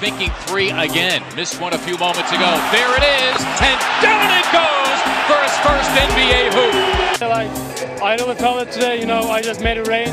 [0.00, 1.22] thinking three again.
[1.34, 2.50] Missed one a few moments ago.
[2.70, 7.20] There it is, and down it goes for his first NBA hoop.
[7.28, 10.08] Like, I know we felt it today, you know, I just made it rain.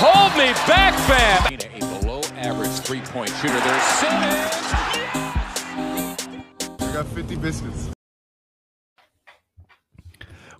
[0.00, 1.52] Hold me back, fam.
[1.52, 3.60] A below average three point shooter.
[3.60, 4.70] There's Simmons.
[6.80, 7.90] I got 50 biscuits.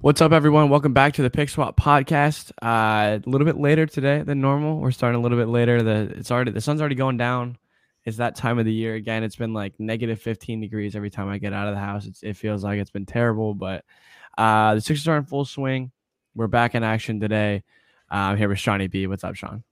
[0.02, 0.68] What's up, everyone?
[0.68, 2.52] Welcome back to the Pick Swap podcast.
[2.62, 4.78] Uh, a little bit later today than normal.
[4.78, 5.82] We're starting a little bit later.
[5.82, 7.56] The it's already the sun's already going down.
[8.04, 9.22] It's that time of the year again.
[9.24, 12.06] It's been like negative 15 degrees every time I get out of the house.
[12.06, 13.84] It's, it feels like it's been terrible, but
[14.38, 15.90] uh, the Sixers are in full swing.
[16.34, 17.62] We're back in action today.
[18.10, 19.06] Uh, I'm here with Shawnee B.
[19.06, 19.62] What's up, Sean?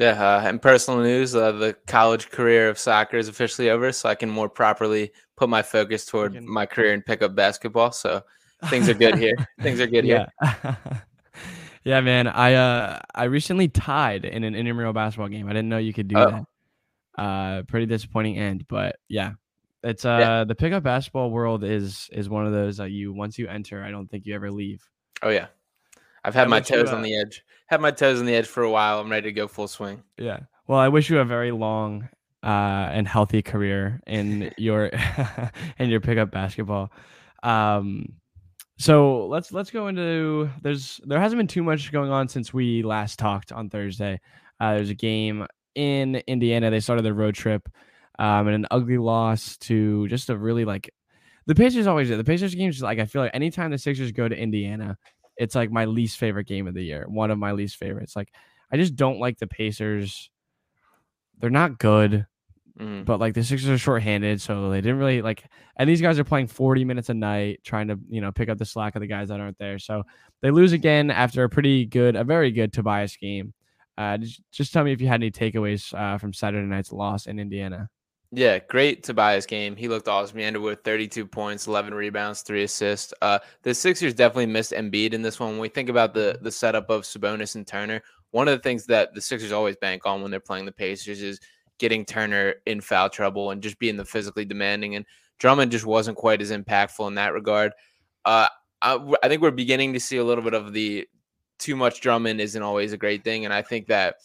[0.00, 4.08] Yeah, uh, and personal news: uh, the college career of soccer is officially over, so
[4.08, 7.92] I can more properly put my focus toward can- my career in pickup basketball.
[7.92, 8.22] So
[8.66, 9.36] things are good here.
[9.62, 10.26] things are good here.
[10.42, 10.74] yeah.
[11.84, 12.26] yeah, man.
[12.26, 15.46] I uh I recently tied in an intramural basketball game.
[15.46, 16.30] I didn't know you could do Oh.
[16.30, 16.44] that.
[17.16, 19.32] Uh pretty disappointing end, but yeah.
[19.82, 20.44] It's uh Yeah.
[20.44, 23.90] the pickup basketball world is is one of those that you once you enter, I
[23.90, 24.82] don't think you ever leave.
[25.22, 25.46] Oh yeah,
[26.24, 27.44] I've had I my wish you, toes uh, on the edge.
[27.68, 29.00] Had my toes on the edge for a while.
[29.00, 30.02] I'm ready to go full swing.
[30.18, 30.40] Yeah.
[30.66, 32.08] Well, I wish you a very long
[32.42, 34.90] uh and healthy career in your
[35.78, 36.92] in your pickup basketball.
[37.42, 38.14] Um
[38.78, 42.82] so let's let's go into there's there hasn't been too much going on since we
[42.82, 44.20] last talked on Thursday.
[44.60, 45.46] Uh there's a game
[45.76, 46.70] in Indiana.
[46.70, 47.68] They started their road trip
[48.18, 50.90] um and an ugly loss to just a really like
[51.46, 52.16] the Pacers always do.
[52.16, 54.96] The Pacers games like I feel like anytime the Sixers go to Indiana,
[55.36, 57.04] it's like my least favorite game of the year.
[57.08, 58.16] One of my least favorites.
[58.16, 58.32] Like
[58.72, 60.30] I just don't like the Pacers.
[61.38, 62.26] They're not good,
[62.80, 63.04] Mhm.
[63.04, 65.44] but like the Sixers are shorthanded, so they didn't really like.
[65.78, 68.58] And these guys are playing 40 minutes a night, trying to you know pick up
[68.58, 69.78] the slack of the guys that aren't there.
[69.78, 70.02] So
[70.42, 73.52] they lose again after a pretty good, a very good Tobias game.
[73.98, 74.18] Uh,
[74.52, 77.88] just, tell me if you had any takeaways uh, from Saturday night's loss in Indiana.
[78.32, 79.76] Yeah, great Tobias game.
[79.76, 80.38] He looked awesome.
[80.38, 83.14] He ended with 32 points, 11 rebounds, three assists.
[83.22, 85.50] Uh, the Sixers definitely missed Embiid in this one.
[85.50, 88.84] When we think about the the setup of Sabonis and Turner, one of the things
[88.86, 91.40] that the Sixers always bank on when they're playing the Pacers is
[91.78, 94.96] getting Turner in foul trouble and just being the physically demanding.
[94.96, 95.06] And
[95.38, 97.72] Drummond just wasn't quite as impactful in that regard.
[98.24, 98.48] Uh,
[98.82, 101.06] I, I think we're beginning to see a little bit of the
[101.58, 104.16] too much Drummond isn't always a great thing, and I think that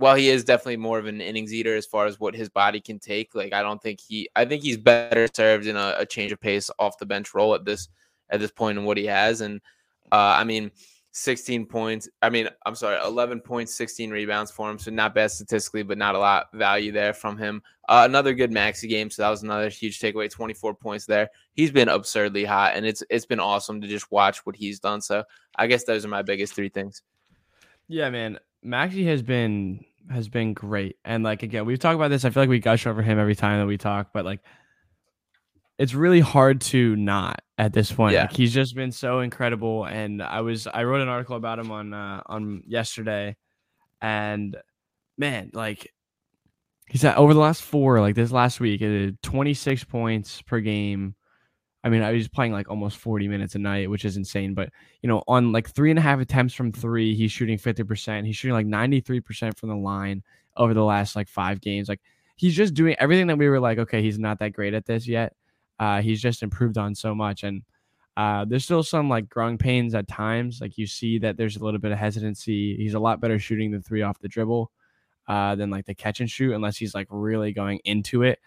[0.00, 2.80] while he is definitely more of an innings eater as far as what his body
[2.80, 6.06] can take, like I don't think he I think he's better served in a, a
[6.06, 7.88] change of pace off the bench role at this
[8.30, 9.42] at this point in what he has.
[9.42, 9.60] And
[10.10, 10.70] uh I mean
[11.12, 12.08] 16 points.
[12.22, 14.78] I mean, I'm sorry, 11 points, 16 rebounds for him.
[14.78, 17.62] So not bad statistically, but not a lot value there from him.
[17.88, 19.10] Uh, another good Maxey game.
[19.10, 20.30] So that was another huge takeaway.
[20.30, 21.28] 24 points there.
[21.54, 25.00] He's been absurdly hot, and it's it's been awesome to just watch what he's done.
[25.00, 25.24] So
[25.56, 27.02] I guess those are my biggest three things.
[27.88, 28.38] Yeah, man.
[28.62, 30.96] Maxey has been has been great.
[31.04, 32.24] And like again, we've talked about this.
[32.24, 34.40] I feel like we gush over him every time that we talk, but like
[35.80, 38.12] it's really hard to not at this point.
[38.12, 38.22] Yeah.
[38.24, 39.86] Like he's just been so incredible.
[39.86, 43.34] And I was I wrote an article about him on uh on yesterday
[44.02, 44.54] and
[45.16, 45.90] man, like
[46.86, 51.14] he's at over the last four, like this last week, uh, 26 points per game.
[51.82, 54.52] I mean, I was playing like almost 40 minutes a night, which is insane.
[54.52, 54.68] But
[55.00, 58.26] you know, on like three and a half attempts from three, he's shooting 50%.
[58.26, 60.24] He's shooting like 93% from the line
[60.58, 61.88] over the last like five games.
[61.88, 62.02] Like
[62.36, 65.08] he's just doing everything that we were like, okay, he's not that great at this
[65.08, 65.32] yet.
[65.80, 67.42] Uh, he's just improved on so much.
[67.42, 67.62] And
[68.16, 70.60] uh, there's still some like growing pains at times.
[70.60, 72.76] Like you see that there's a little bit of hesitancy.
[72.76, 74.70] He's a lot better shooting the three off the dribble
[75.26, 78.38] uh, than like the catch and shoot, unless he's like really going into it.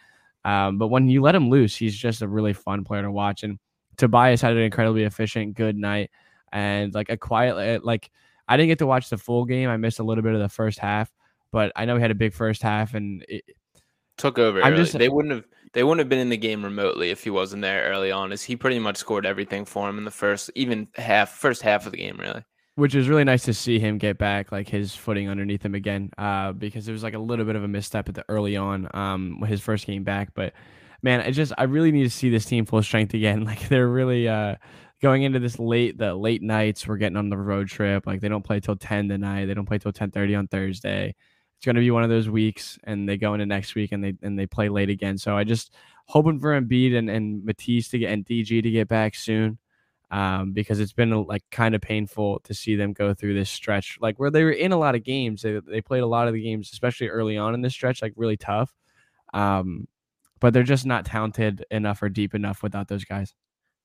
[0.45, 3.43] Um, but when you let him loose, he's just a really fun player to watch.
[3.43, 3.57] And
[3.97, 6.11] Tobias had an incredibly efficient, good night,
[6.51, 8.11] and like a quiet, like
[8.47, 9.69] I didn't get to watch the full game.
[9.69, 11.11] I missed a little bit of the first half,
[11.51, 13.43] but I know he had a big first half, and it,
[14.17, 14.61] took over.
[14.61, 14.83] I'm early.
[14.83, 17.61] just- they wouldn't have they wouldn't have been in the game remotely if he wasn't
[17.61, 18.31] there early on.
[18.31, 21.85] As he pretty much scored everything for him in the first even half first half
[21.85, 22.43] of the game really.
[22.75, 26.09] which is really nice to see him get back like his footing underneath him again
[26.17, 28.87] uh because it was like a little bit of a misstep at the early on
[28.93, 30.53] um his first game back but
[31.03, 33.87] man i just i really need to see this team full strength again like they're
[33.89, 34.55] really uh
[35.01, 38.29] going into this late the late nights we're getting on the road trip like they
[38.29, 41.13] don't play till 10 tonight they don't play till 10:30 on thursday
[41.63, 44.03] it's going to be one of those weeks and they go into next week and
[44.03, 45.73] they and they play late again so i just
[46.07, 49.57] hoping for Embiid and and Matisse to get and DG to get back soon
[50.11, 53.97] um, because it's been like kind of painful to see them go through this stretch,
[53.99, 55.41] like where they were in a lot of games.
[55.41, 58.13] They, they played a lot of the games, especially early on in this stretch, like
[58.15, 58.71] really tough.
[59.33, 59.87] Um,
[60.39, 63.33] but they're just not talented enough or deep enough without those guys.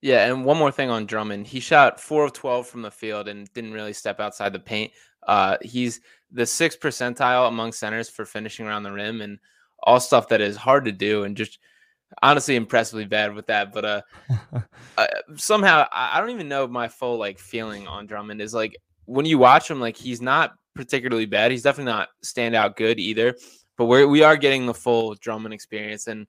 [0.01, 1.47] Yeah, and one more thing on Drummond.
[1.47, 4.93] He shot four of 12 from the field and didn't really step outside the paint.
[5.27, 6.01] Uh, he's
[6.31, 9.21] the sixth percentile among centers for finishing around the rim.
[9.21, 9.39] And
[9.83, 11.59] all stuff that is hard to do and just
[12.23, 13.73] honestly impressively bad with that.
[13.73, 14.03] But uh,
[14.97, 15.07] uh
[15.37, 19.27] somehow I, I don't even know my full like feeling on Drummond is like when
[19.27, 21.51] you watch him, like he's not particularly bad.
[21.51, 23.35] He's definitely not standout good either.
[23.77, 26.09] But we're we are getting the full Drummond experience.
[26.09, 26.27] And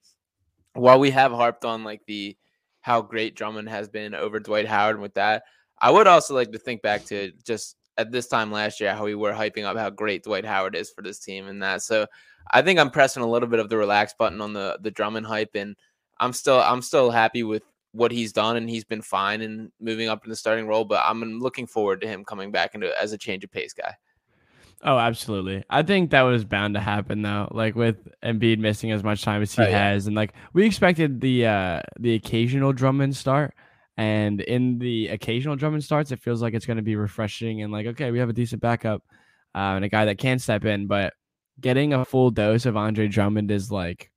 [0.74, 2.38] while we have harped on like the
[2.82, 5.44] how great Drummond has been over Dwight Howard and with that,
[5.82, 9.04] I would also like to think back to just at this time last year how
[9.04, 11.82] we were hyping up how great Dwight Howard is for this team and that.
[11.82, 12.08] So
[12.52, 15.28] I think I'm pressing a little bit of the relax button on the the Drummond
[15.28, 15.76] hype, and
[16.20, 20.10] I'm still I'm still happy with what he's done, and he's been fine and moving
[20.10, 20.86] up in the starting role.
[20.86, 23.94] But I'm looking forward to him coming back into as a change of pace guy.
[24.82, 25.64] Oh, absolutely.
[25.70, 27.50] I think that was bound to happen though.
[27.52, 29.90] Like with Embiid missing as much time as he oh, yeah.
[29.92, 33.54] has, and like we expected the uh the occasional Drummond start.
[33.98, 37.74] And in the occasional Drummond starts, it feels like it's going to be refreshing and
[37.74, 39.04] like, okay, we have a decent backup
[39.54, 40.88] uh, and a guy that can step in.
[40.88, 41.12] But
[41.60, 44.10] getting a full dose of Andre Drummond is like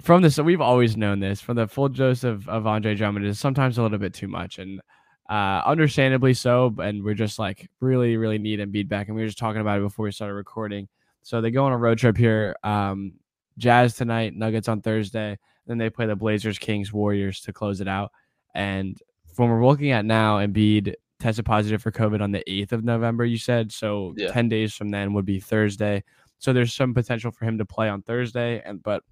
[0.00, 0.36] from this.
[0.36, 3.76] So we've always known this from the full dose of, of Andre Drummond is sometimes
[3.76, 4.80] a little bit too much, and
[5.28, 6.74] uh, understandably so.
[6.78, 9.08] And we're just like really, really need Embiid back.
[9.08, 10.88] And we were just talking about it before we started recording.
[11.22, 12.56] So they go on a road trip here.
[12.62, 13.14] Um,
[13.58, 15.38] Jazz tonight, Nuggets on Thursday.
[15.66, 18.12] Then they play the Blazers, Kings, Warriors to close it out.
[18.54, 18.96] And
[19.34, 23.24] from we're looking at now, Embiid tested positive for COVID on the 8th of November,
[23.24, 23.72] you said.
[23.72, 24.30] So yeah.
[24.30, 26.02] 10 days from then would be Thursday.
[26.38, 28.62] So there's some potential for him to play on Thursday.
[28.64, 29.02] And but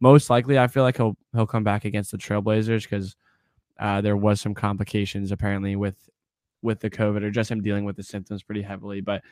[0.00, 3.16] most likely I feel like he'll he'll come back against the Trailblazers because
[3.78, 5.96] uh, there was some complications apparently with
[6.62, 9.00] with the COVID or just him dealing with the symptoms pretty heavily.
[9.00, 9.22] But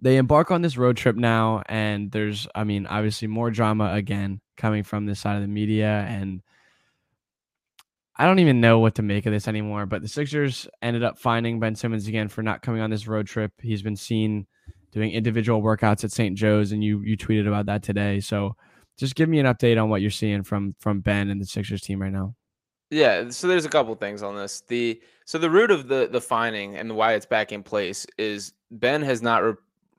[0.00, 4.40] they embark on this road trip now, and there's, I mean, obviously more drama again
[4.56, 6.42] coming from this side of the media, and
[8.16, 9.86] I don't even know what to make of this anymore.
[9.86, 13.26] But the Sixers ended up finding Ben Simmons again for not coming on this road
[13.26, 13.52] trip.
[13.62, 14.46] He's been seen
[14.92, 16.36] doing individual workouts at St.
[16.36, 18.20] Joe's, and you you tweeted about that today.
[18.20, 18.56] So
[18.98, 21.80] just give me an update on what you're seeing from from Ben and the Sixers
[21.80, 22.34] team right now.
[22.90, 24.62] Yeah, so there's a couple things on this.
[24.68, 28.52] The so the root of the the finding and why it's back in place is
[28.70, 29.54] Ben has not re-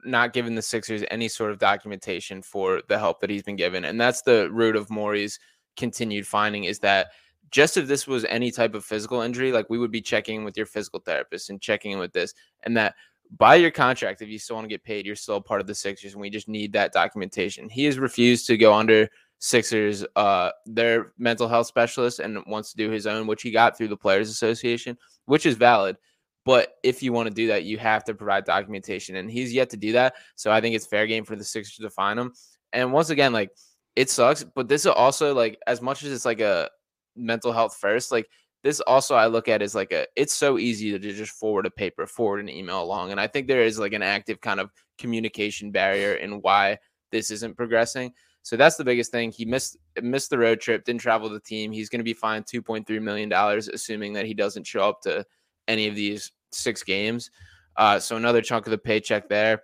[0.06, 3.86] not given the Sixers any sort of documentation for the help that he's been given,
[3.86, 5.40] and that's the root of Morey's
[5.76, 7.08] continued finding is that
[7.52, 10.56] just if this was any type of physical injury, like we would be checking with
[10.56, 12.34] your physical therapist and checking in with this,
[12.64, 12.96] and that
[13.38, 15.76] by your contract, if you still want to get paid, you're still part of the
[15.76, 17.70] Sixers, and we just need that documentation.
[17.70, 19.10] He has refused to go under
[19.40, 23.78] Sixers, uh, their mental health specialist, and wants to do his own, which he got
[23.78, 25.98] through the Players Association, which is valid.
[26.46, 29.70] But if you want to do that, you have to provide documentation, and he's yet
[29.72, 30.16] to do that.
[30.36, 32.34] So I think it's fair game for the Sixers to find him.
[32.72, 33.50] And once again, like
[33.96, 36.70] it sucks, but this is also like as much as it's like a
[37.16, 38.12] mental health first.
[38.12, 38.28] Like
[38.64, 41.72] this also I look at as like a it's so easy to just forward a
[41.72, 43.12] paper, forward an email along.
[43.12, 46.78] And I think there is like an active kind of communication barrier in why
[47.12, 48.12] this isn't progressing.
[48.46, 49.32] So that's the biggest thing.
[49.32, 51.72] He missed missed the road trip, didn't travel the team.
[51.72, 55.26] He's going to be fined 2.3 million dollars, assuming that he doesn't show up to
[55.68, 57.32] any of these six games.
[57.76, 59.64] Uh, so another chunk of the paycheck there.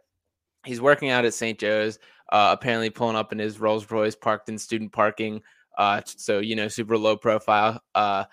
[0.66, 1.60] He's working out at St.
[1.60, 2.00] Joe's,
[2.32, 5.44] uh, apparently pulling up in his Rolls Royce parked in student parking
[5.78, 7.82] uh, so you know, super low profile.
[7.94, 8.24] Uh,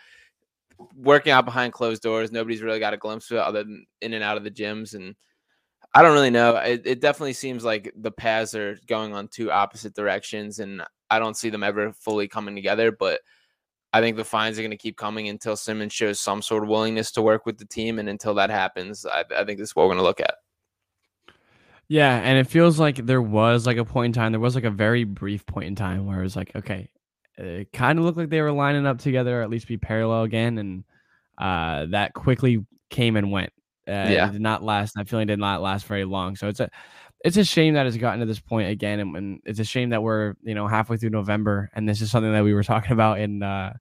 [0.95, 2.33] working out behind closed doors.
[2.33, 4.95] Nobody's really got a glimpse of it other than in and out of the gyms.
[4.95, 5.15] And
[5.95, 6.57] I don't really know.
[6.57, 11.19] It, it definitely seems like the paths are going on two opposite directions, and I
[11.19, 12.93] don't see them ever fully coming together.
[12.93, 13.21] But
[13.93, 16.69] I think the fines are going to keep coming until Simmons shows some sort of
[16.69, 19.77] willingness to work with the team, and until that happens, I, I think this is
[19.77, 20.35] what we're going to look at.
[21.89, 24.65] Yeah, and it feels like there was like a point in time, there was like
[24.65, 26.91] a very brief point in time where it was like, okay,
[27.39, 30.25] it kind of looked like they were lining up together, or at least be parallel
[30.25, 30.85] again, and
[31.39, 33.53] uh, that quickly came and went.
[33.89, 34.95] Uh, yeah, it did not last.
[34.95, 36.37] That feeling did not last very long.
[36.37, 36.69] So it's a
[37.25, 39.91] it's a shame that it's gotten to this point again, and, and, it's a shame
[39.91, 42.93] that we're you know halfway through November, and this is something that we were talking
[42.93, 43.73] about in uh,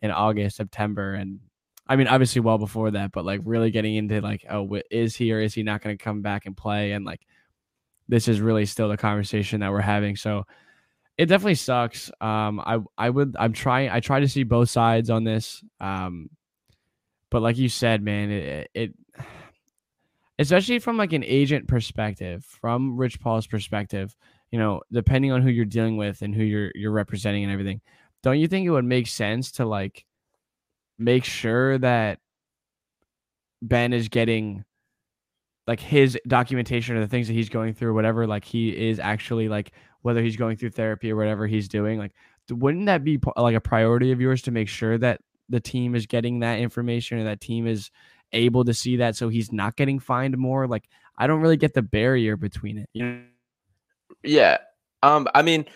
[0.00, 1.40] in August, September, and
[1.86, 5.32] I mean obviously well before that, but like really getting into like oh is he
[5.32, 7.20] or is he not going to come back and play, and like
[8.08, 10.16] this is really still the conversation that we're having.
[10.16, 10.44] So
[11.16, 12.10] it definitely sucks.
[12.20, 15.62] Um, I I would I'm trying I try to see both sides on this.
[15.80, 16.30] Um,
[17.30, 18.92] but like you said, man, it, it
[20.50, 24.16] especially from like an agent perspective, from Rich Paul's perspective,
[24.50, 27.80] you know, depending on who you're dealing with and who you're you're representing and everything,
[28.22, 30.04] don't you think it would make sense to like
[30.98, 32.18] make sure that
[33.62, 34.64] Ben is getting
[35.66, 39.48] like his documentation or the things that he's going through, whatever, like he is actually
[39.48, 39.72] like
[40.02, 42.12] whether he's going through therapy or whatever he's doing, like
[42.50, 46.06] wouldn't that be like a priority of yours to make sure that the team is
[46.06, 47.90] getting that information or that team is
[48.32, 50.66] able to see that so he's not getting fined more?
[50.66, 52.88] Like I don't really get the barrier between it.
[52.92, 53.22] You know?
[54.22, 54.58] Yeah.
[55.02, 55.66] Um, I mean,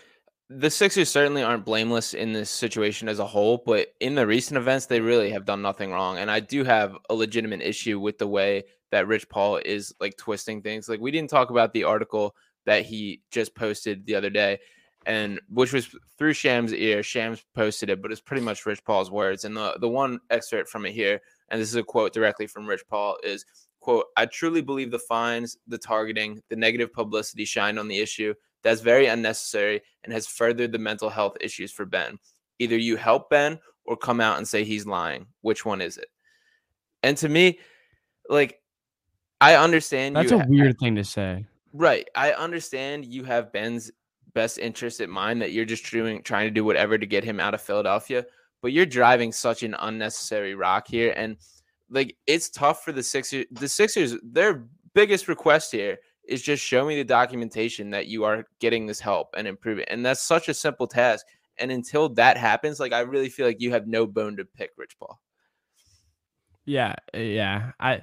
[0.48, 4.56] the Sixers certainly aren't blameless in this situation as a whole, but in the recent
[4.56, 6.18] events, they really have done nothing wrong.
[6.18, 10.16] And I do have a legitimate issue with the way that Rich Paul is like
[10.16, 10.88] twisting things.
[10.88, 14.58] Like we didn't talk about the article that he just posted the other day,
[15.04, 17.02] and which was through Shams' ear.
[17.02, 19.44] Shams posted it, but it's pretty much Rich Paul's words.
[19.44, 22.66] And the the one excerpt from it here, and this is a quote directly from
[22.66, 23.44] Rich Paul, is
[23.80, 28.34] quote, I truly believe the fines, the targeting, the negative publicity shine on the issue
[28.66, 32.18] that's very unnecessary and has furthered the mental health issues for Ben.
[32.58, 35.26] Either you help Ben or come out and say he's lying.
[35.42, 36.08] Which one is it?
[37.04, 37.60] And to me,
[38.28, 38.60] like,
[39.40, 40.16] I understand.
[40.16, 41.46] That's a weird thing to say.
[41.72, 42.08] Right.
[42.16, 43.92] I understand you have Ben's
[44.34, 47.38] best interest in mind that you're just doing, trying to do whatever to get him
[47.38, 48.26] out of Philadelphia,
[48.66, 51.14] but you're driving such an unnecessary rock here.
[51.16, 51.36] And
[51.88, 53.44] like, it's tough for the Sixers.
[53.52, 58.44] The Sixers, their biggest request here is just show me the documentation that you are
[58.58, 59.84] getting this help and improving.
[59.86, 61.24] And that's such a simple task.
[61.58, 64.70] And until that happens, like I really feel like you have no bone to pick,
[64.76, 65.20] Rich Paul.
[66.64, 67.70] Yeah, eh, yeah.
[67.78, 68.02] I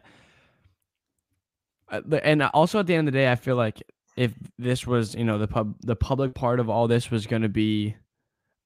[1.89, 3.83] uh, and also at the end of the day, I feel like
[4.15, 7.41] if this was, you know, the pub the public part of all this was going
[7.41, 7.97] to be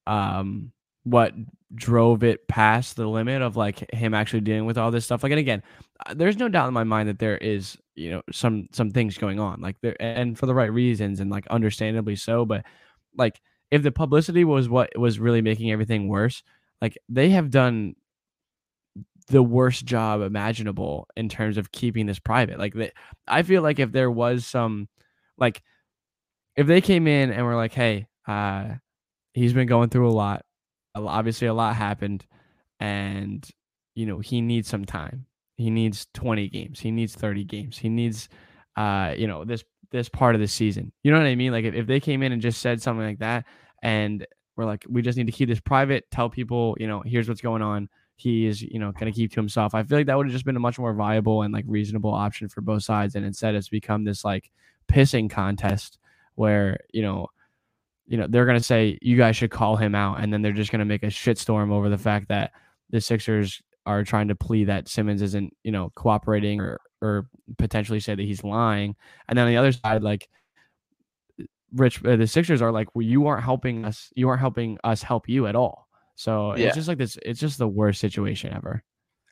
[0.05, 0.71] um
[1.09, 1.33] what
[1.75, 5.23] drove it past the limit of like him actually dealing with all this stuff.
[5.23, 5.63] Like, and again,
[6.05, 9.17] uh, there's no doubt in my mind that there is, you know, some some things
[9.17, 12.45] going on, like there, and for the right reasons, and like understandably so.
[12.45, 12.65] But
[13.17, 13.39] like,
[13.71, 16.43] if the publicity was what was really making everything worse,
[16.81, 17.95] like they have done
[19.29, 22.57] the worst job imaginable in terms of keeping this private.
[22.59, 22.91] Like, they,
[23.27, 24.87] I feel like if there was some,
[25.37, 25.61] like,
[26.55, 28.75] if they came in and were like, "Hey, uh,
[29.33, 30.45] he's been going through a lot
[31.05, 32.25] obviously a lot happened
[32.79, 33.47] and
[33.95, 35.25] you know he needs some time.
[35.55, 36.79] He needs 20 games.
[36.79, 37.77] He needs 30 games.
[37.77, 38.29] He needs
[38.75, 40.91] uh you know this this part of the season.
[41.03, 41.51] You know what i mean?
[41.51, 43.45] Like if, if they came in and just said something like that
[43.83, 44.25] and
[44.55, 47.41] we're like we just need to keep this private tell people you know here's what's
[47.41, 47.89] going on.
[48.15, 49.75] He is you know going to keep to himself.
[49.75, 52.13] I feel like that would have just been a much more viable and like reasonable
[52.13, 54.51] option for both sides and instead it's become this like
[54.87, 55.99] pissing contest
[56.35, 57.27] where you know
[58.07, 60.21] you know, they're going to say, you guys should call him out.
[60.21, 62.51] And then they're just going to make a shitstorm over the fact that
[62.89, 67.99] the Sixers are trying to plea that Simmons isn't, you know, cooperating or, or potentially
[67.99, 68.95] say that he's lying.
[69.27, 70.27] And then on the other side, like,
[71.73, 74.09] Rich, uh, the Sixers are like, well, you aren't helping us.
[74.15, 75.87] You aren't helping us help you at all.
[76.15, 76.67] So yeah.
[76.67, 77.17] it's just like this.
[77.23, 78.83] It's just the worst situation ever.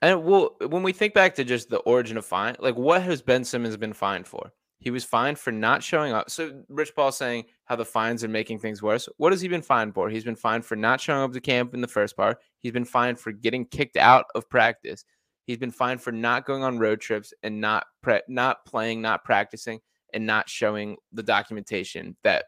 [0.01, 3.21] And well, when we think back to just the origin of fine, like what has
[3.21, 4.51] Ben Simmons been fined for?
[4.85, 6.29] He was fined for not showing up.
[6.29, 9.09] So Rich Paul saying how the fines are making things worse.
[9.17, 10.11] What has he been fined for?
[10.11, 12.37] He's been fined for not showing up to camp in the first part.
[12.59, 15.03] He's been fined for getting kicked out of practice.
[15.47, 19.23] He's been fined for not going on road trips and not pre- not playing, not
[19.23, 19.79] practicing,
[20.13, 22.45] and not showing the documentation that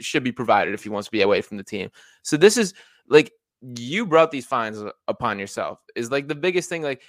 [0.00, 1.90] should be provided if he wants to be away from the team.
[2.22, 2.74] So this is
[3.08, 5.80] like you brought these fines upon yourself.
[5.96, 6.82] Is like the biggest thing.
[6.82, 7.02] Like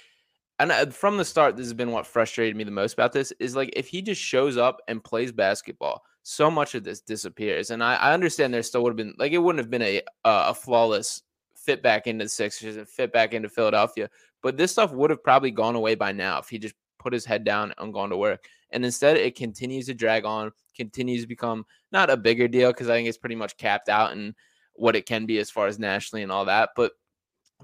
[0.58, 3.32] and uh, from the start, this has been what frustrated me the most about this
[3.40, 7.70] is like if he just shows up and plays basketball, so much of this disappears.
[7.70, 9.98] And I, I understand there still would have been like it wouldn't have been a
[10.24, 11.22] uh, a flawless
[11.56, 14.08] fit back into the Sixers and fit back into Philadelphia,
[14.42, 17.24] but this stuff would have probably gone away by now if he just put his
[17.24, 18.44] head down and gone to work.
[18.70, 22.88] And instead, it continues to drag on, continues to become not a bigger deal because
[22.88, 24.34] I think it's pretty much capped out and
[24.74, 26.70] what it can be as far as nationally and all that.
[26.74, 26.92] But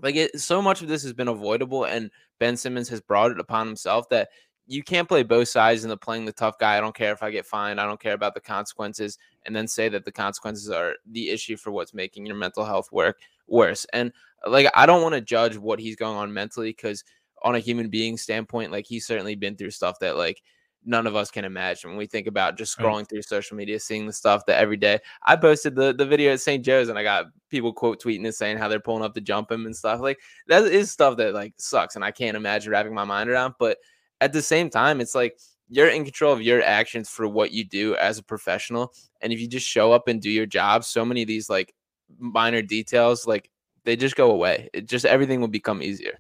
[0.02, 3.40] like it, so much of this has been avoidable, and Ben Simmons has brought it
[3.40, 4.28] upon himself that
[4.66, 6.76] you can't play both sides in the playing the tough guy.
[6.76, 7.80] I don't care if I get fined.
[7.80, 11.56] I don't care about the consequences, and then say that the consequences are the issue
[11.56, 13.18] for what's making your mental health work
[13.49, 13.87] worse.
[13.92, 14.12] And
[14.47, 17.04] uh, like I don't want to judge what he's going on mentally because
[17.42, 20.42] on a human being standpoint, like he's certainly been through stuff that like
[20.84, 23.08] none of us can imagine when we think about just scrolling right.
[23.08, 24.99] through social media, seeing the stuff that every day.
[25.26, 26.64] I posted the, the video at St.
[26.64, 29.50] Joe's and I got people quote tweeting and saying how they're pulling up to jump
[29.50, 30.00] him and stuff.
[30.00, 33.54] Like that is stuff that like sucks and I can't imagine wrapping my mind around.
[33.58, 33.78] But
[34.20, 37.64] at the same time, it's like you're in control of your actions for what you
[37.64, 38.92] do as a professional.
[39.20, 41.75] And if you just show up and do your job, so many of these like
[42.18, 43.50] minor details, like
[43.84, 44.68] they just go away.
[44.72, 46.18] It just everything will become easier.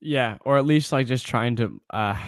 [0.00, 2.20] Yeah, or at least like just trying to uh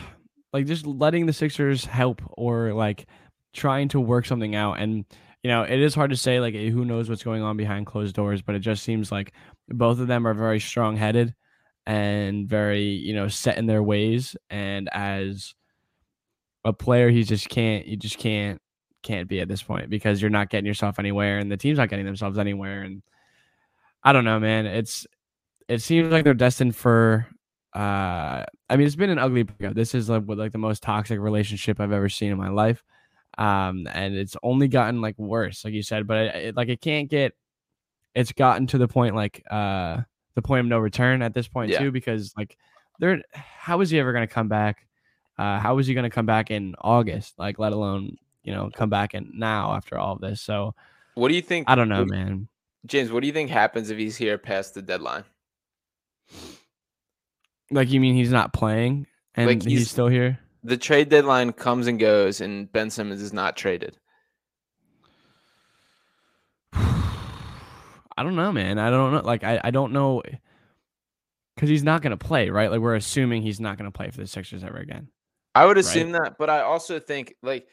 [0.54, 3.06] like just letting the Sixers help or like
[3.52, 4.78] trying to work something out.
[4.78, 5.04] And
[5.42, 8.14] you know, it is hard to say like who knows what's going on behind closed
[8.14, 9.34] doors, but it just seems like
[9.68, 11.34] both of them are very strong headed
[11.86, 14.36] and very you know set in their ways.
[14.48, 15.54] And as
[16.64, 17.84] a player, he just can't.
[17.86, 18.60] You just can't
[19.02, 21.90] can't be at this point because you're not getting yourself anywhere, and the team's not
[21.90, 22.82] getting themselves anywhere.
[22.82, 23.02] And
[24.04, 24.66] I don't know, man.
[24.66, 25.04] It's
[25.68, 27.26] it seems like they're destined for
[27.74, 29.74] uh, I mean, it's been an ugly breakup.
[29.74, 32.82] This is like like the most toxic relationship I've ever seen in my life.
[33.36, 36.80] Um, and it's only gotten like worse, like you said, but it, it, like it
[36.80, 37.32] can't get.
[38.14, 40.02] It's gotten to the point like uh
[40.36, 41.80] the point of no return at this point Yeah.
[41.80, 42.56] too, because like
[43.00, 44.86] there, how is he ever going to come back?
[45.36, 47.34] Uh, how is he going to come back in August?
[47.38, 50.40] Like, let alone you know come back in now after all of this.
[50.40, 50.74] So
[51.14, 51.68] What do you think?
[51.68, 52.46] I don't know, what- man.
[52.86, 55.24] James, what do you think happens if he's here past the deadline?
[57.70, 60.38] Like, you mean he's not playing and Like, he's, he's- still here?
[60.66, 63.98] The trade deadline comes and goes, and Ben Simmons is not traded.
[66.72, 68.78] I don't know, man.
[68.78, 69.20] I don't know.
[69.20, 70.22] Like, I, I don't know
[71.54, 72.70] because he's not going to play, right?
[72.70, 75.08] Like, we're assuming he's not going to play for the Sixers ever again.
[75.54, 77.68] I would assume that, but I also think like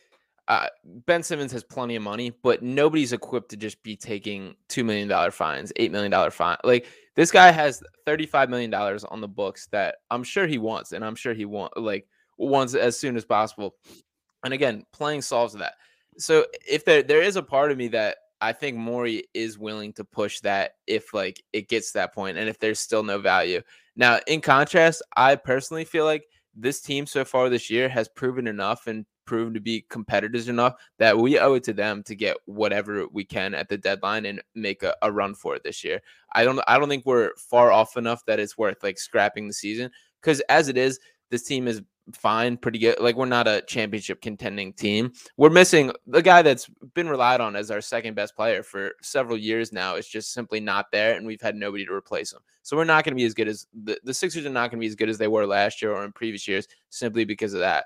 [0.48, 4.84] uh, Ben Simmons has plenty of money, but nobody's equipped to just be taking two
[4.84, 6.58] million dollar fines, eight million dollar fine.
[6.64, 6.86] Like
[7.22, 10.92] this guy has thirty five million dollars on the books that I'm sure he wants,
[10.92, 12.08] and I'm sure he want like
[12.40, 13.76] wants as soon as possible.
[14.44, 15.76] And again, playing solves that.
[16.18, 19.94] So if there there is a part of me that I think Morey is willing
[19.94, 23.20] to push that if like it gets to that point, and if there's still no
[23.20, 23.62] value.
[23.96, 26.24] Now, in contrast, I personally feel like
[26.56, 30.74] this team so far this year has proven enough and proven to be competitors enough
[30.98, 34.42] that we owe it to them to get whatever we can at the deadline and
[34.56, 36.02] make a, a run for it this year.
[36.34, 39.54] I don't I don't think we're far off enough that it's worth like scrapping the
[39.54, 41.82] season because as it is, this team is
[42.14, 43.00] fine, pretty good.
[43.00, 45.14] Like we're not a championship contending team.
[45.38, 49.38] We're missing the guy that's been relied on as our second best player for several
[49.38, 49.96] years now.
[49.96, 52.42] It's just simply not there, and we've had nobody to replace him.
[52.64, 54.80] So we're not going to be as good as the, the Sixers are not going
[54.80, 57.54] to be as good as they were last year or in previous years simply because
[57.54, 57.86] of that.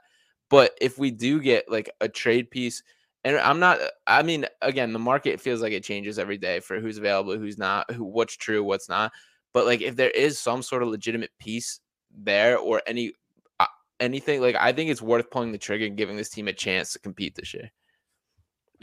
[0.50, 2.84] But if we do get like a trade piece,
[3.24, 6.80] and I'm not, I mean, again, the market feels like it changes every day for
[6.80, 9.12] who's available, who's not, who, what's true, what's not.
[9.54, 11.80] But like, if there is some sort of legitimate piece
[12.16, 13.14] there or any
[13.60, 13.66] uh,
[14.00, 16.94] anything, like I think it's worth pulling the trigger and giving this team a chance
[16.94, 17.72] to compete this year.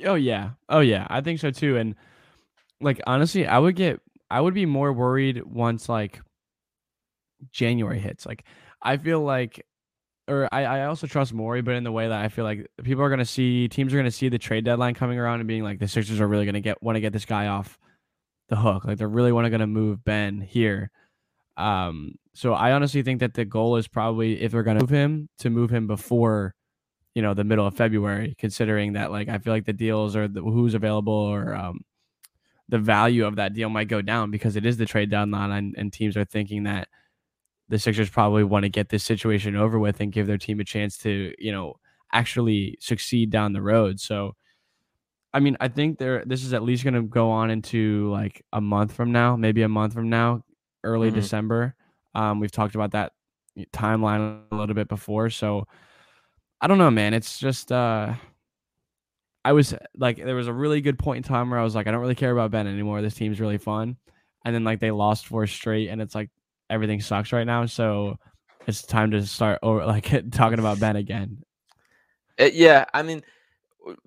[0.04, 0.50] Oh yeah.
[0.68, 1.06] Oh yeah.
[1.08, 1.76] I think so too.
[1.76, 1.94] And
[2.80, 4.00] like honestly, I would get
[4.30, 6.20] I would be more worried once like
[7.50, 8.26] January hits.
[8.26, 8.44] Like
[8.82, 9.64] I feel like
[10.32, 13.02] or I, I also trust Morey, but in the way that I feel like people
[13.02, 15.78] are gonna see teams are gonna see the trade deadline coming around and being like
[15.78, 17.78] the Sixers are really gonna get want to get this guy off
[18.48, 18.84] the hook.
[18.84, 20.90] Like they're really want to gonna move Ben here.
[21.56, 25.28] Um so I honestly think that the goal is probably if they're gonna move him
[25.38, 26.54] to move him before
[27.14, 30.28] you know the middle of February, considering that like I feel like the deals or
[30.28, 31.80] the, who's available or um,
[32.68, 35.74] the value of that deal might go down because it is the trade deadline and,
[35.76, 36.88] and teams are thinking that
[37.72, 40.64] the Sixers probably want to get this situation over with and give their team a
[40.64, 41.76] chance to you know
[42.14, 44.00] actually succeed down the road.
[44.00, 44.36] So,
[45.34, 48.44] I mean, I think there this is at least going to go on into like
[48.52, 50.44] a month from now, maybe a month from now,
[50.84, 51.14] early Mhm.
[51.14, 51.74] December.
[52.14, 53.12] Um, we've talked about that
[53.72, 55.66] timeline a little bit before, so.
[56.60, 57.14] I don't know, man.
[57.14, 58.14] It's just uh
[59.44, 61.86] I was like there was a really good point in time where I was like,
[61.86, 63.02] I don't really care about Ben anymore.
[63.02, 63.96] This team's really fun.
[64.44, 66.30] And then like they lost four straight and it's like
[66.72, 67.66] everything sucks right now.
[67.66, 68.16] So
[68.66, 71.44] it's time to start over like talking about Ben again.
[72.40, 73.22] Uh, yeah, I mean,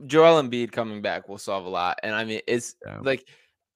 [0.05, 2.99] Joel Embiid coming back will solve a lot, and I mean, it's Yeah.
[3.03, 3.27] like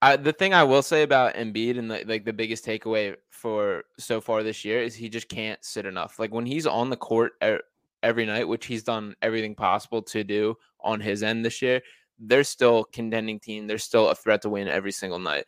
[0.02, 3.84] I, the thing I will say about Embiid and the, like the biggest takeaway for
[3.97, 6.17] so far this year is he just can't sit enough.
[6.19, 7.58] Like when he's on the court e-
[8.02, 11.82] every night, which he's done everything possible to do on his end this year,
[12.17, 13.67] they're still contending team.
[13.67, 15.43] They're still a threat to win every single night.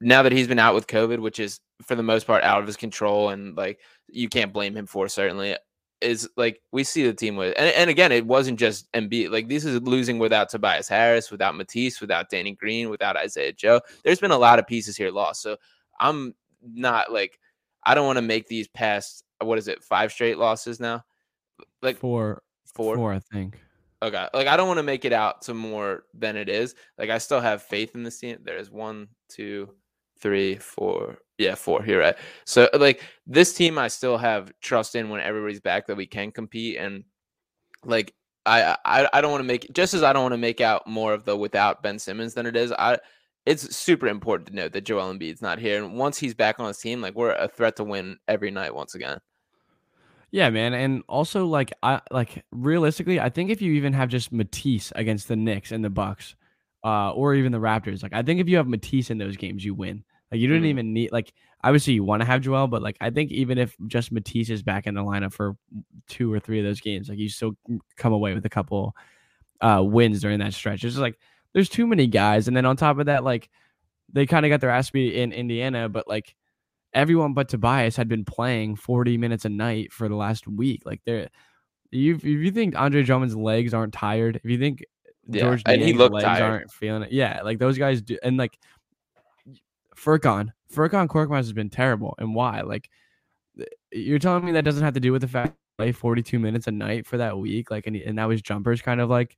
[0.00, 2.66] Now that he's been out with COVID, which is for the most part out of
[2.66, 5.56] his control, and like you can't blame him for certainly
[6.04, 9.48] is like we see the team with and, and again it wasn't just Embiid like
[9.48, 13.80] this is losing without Tobias Harris without Matisse without Danny Green without Isaiah Joe.
[14.04, 15.42] There's been a lot of pieces here lost.
[15.42, 15.56] So
[15.98, 17.38] I'm not like
[17.84, 21.04] I don't want to make these past what is it five straight losses now?
[21.82, 22.96] Like Four, four?
[22.96, 23.58] Four, I think.
[24.02, 26.74] okay like I don't want to make it out to more than it is.
[26.98, 28.38] Like I still have faith in this team.
[28.42, 29.70] There's one two
[30.18, 34.94] three four yeah four you're right so uh, like this team i still have trust
[34.94, 37.04] in when everybody's back that we can compete and
[37.84, 38.14] like
[38.46, 40.86] i i, I don't want to make just as i don't want to make out
[40.86, 42.98] more of the without ben simmons than it is i
[43.46, 46.66] it's super important to note that Joel Embiid's not here, and once he's back on
[46.66, 49.18] his team, like we're a threat to win every night once again.
[50.30, 54.32] Yeah, man, and also like I like realistically, I think if you even have just
[54.32, 56.34] Matisse against the Knicks and the Bucks,
[56.84, 59.64] uh, or even the Raptors, like I think if you have Matisse in those games,
[59.64, 60.04] you win.
[60.30, 60.66] Like you don't Mhm.
[60.66, 63.76] even need like obviously you want to have Joel, but like I think even if
[63.86, 65.56] just Matisse is back in the lineup for
[66.08, 67.52] two or three of those games, like you still
[67.96, 68.94] come away with a couple
[69.60, 70.84] uh wins during that stretch.
[70.84, 71.18] It's just like
[71.52, 73.48] there's too many guys, and then on top of that, like
[74.12, 76.34] they kind of got their ass beat in Indiana, but like
[76.92, 80.82] everyone but Tobias had been playing 40 minutes a night for the last week.
[80.84, 81.28] Like they're
[81.90, 84.84] you if you think Andre Drummond's legs aren't tired, if you think
[85.28, 86.42] Yeah, Georges Niang looked legs tired.
[86.42, 87.12] aren't feeling it.
[87.12, 88.58] Yeah, like those guys do, and like
[89.96, 92.60] Furkan, Furkan Korkmaz has been terrible, and why?
[92.62, 92.88] Like
[93.92, 96.70] you're telling me that doesn't have to do with the fact played 42 minutes a
[96.72, 99.36] night for that week, like, and, he- and now his jumpers kind of like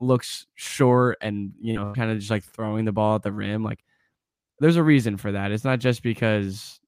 [0.00, 3.62] looks short and you know kind of just like throwing the ball at the rim.
[3.62, 3.82] Like
[4.60, 5.52] there's a reason for that.
[5.52, 6.80] It's not just because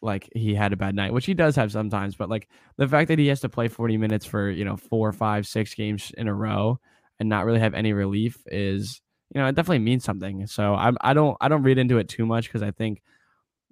[0.00, 3.08] like he had a bad night, which he does have sometimes, but like the fact
[3.08, 6.28] that he has to play 40 minutes for, you know, four, five, six games in
[6.28, 6.78] a row
[7.18, 9.00] and not really have any relief is,
[9.34, 10.46] you know, it definitely means something.
[10.46, 13.02] So I'm I don't I don't read into it too much because I think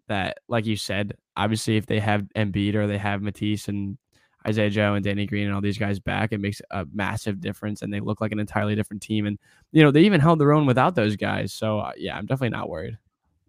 [0.09, 3.99] that, like you said, obviously if they have Embiid or they have Matisse and
[4.47, 7.83] Isaiah Joe and Danny Green and all these guys back, it makes a massive difference
[7.83, 9.27] and they look like an entirely different team.
[9.27, 9.39] And,
[9.73, 11.53] you know, they even held their own without those guys.
[11.53, 12.97] So uh, yeah, I'm definitely not worried.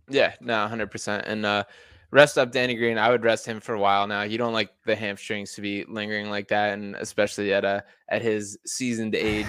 [0.09, 1.25] Yeah, no, hundred percent.
[1.27, 1.65] And uh,
[2.11, 2.97] rest up Danny Green.
[2.97, 4.23] I would rest him for a while now.
[4.23, 8.21] You don't like the hamstrings to be lingering like that, and especially at a at
[8.21, 9.47] his seasoned age.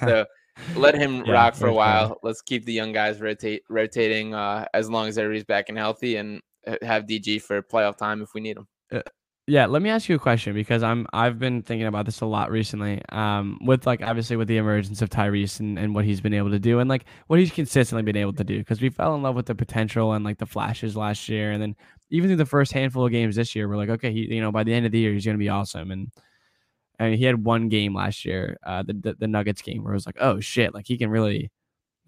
[0.00, 0.24] So
[0.76, 2.18] let him Yeah, rock for a while.
[2.22, 6.16] Let's keep the young guys rotate rotating uh, as long as everybody's back and healthy,
[6.16, 8.66] and uh, have DG for playoff time if we need him.
[9.48, 12.26] Yeah, let me ask you a question because I'm I've been thinking about this a
[12.26, 13.00] lot recently.
[13.10, 16.50] Um, with like obviously with the emergence of Tyrese and, and what he's been able
[16.50, 19.22] to do and like what he's consistently been able to do because we fell in
[19.22, 21.76] love with the potential and like the flashes last year and then
[22.10, 24.50] even through the first handful of games this year we're like okay he you know
[24.50, 26.10] by the end of the year he's gonna be awesome and
[26.98, 29.96] and he had one game last year uh the the, the Nuggets game where it
[29.96, 31.50] was like oh shit like he can really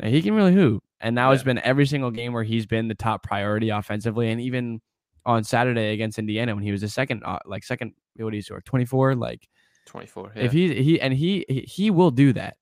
[0.02, 1.46] he can really hoop and now it's Yeah.
[1.46, 4.80] been every single game where he's been the top priority offensively and even
[5.26, 8.42] on Saturday against Indiana when he was the second, uh, like second, what do you
[8.42, 8.60] score?
[8.62, 9.14] Twenty four.
[9.14, 9.48] Like
[9.86, 10.32] Twenty four.
[10.36, 12.56] if he he and he he- he will do that.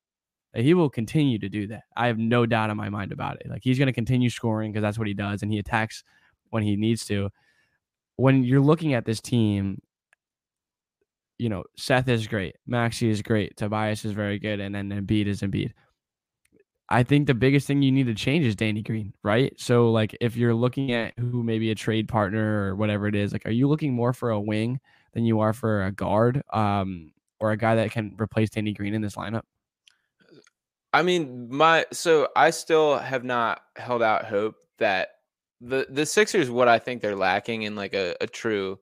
[0.54, 1.82] He will continue to do that.
[1.96, 3.50] I have no doubt in my mind about it.
[3.50, 6.02] Like he's going to continue scoring because that's what he does, and he attacks
[6.50, 7.30] when he needs to.
[8.16, 9.82] When you're looking at this team,
[11.38, 15.26] you know Seth is great, Maxey is great, Tobias is very good, and then Embiid
[15.26, 15.72] is Embiid.
[16.88, 19.52] I think the biggest thing you need to change is Danny Green, right?
[19.58, 23.32] So like if you're looking at who maybe a trade partner or whatever it is,
[23.32, 24.80] like are you looking more for a wing
[25.12, 28.94] than you are for a guard, um, or a guy that can replace Danny Green
[28.94, 29.42] in this lineup?
[30.92, 35.08] I mean, my so I still have not held out hope that
[35.60, 38.78] the the Sixers what I think they're lacking in like a, a true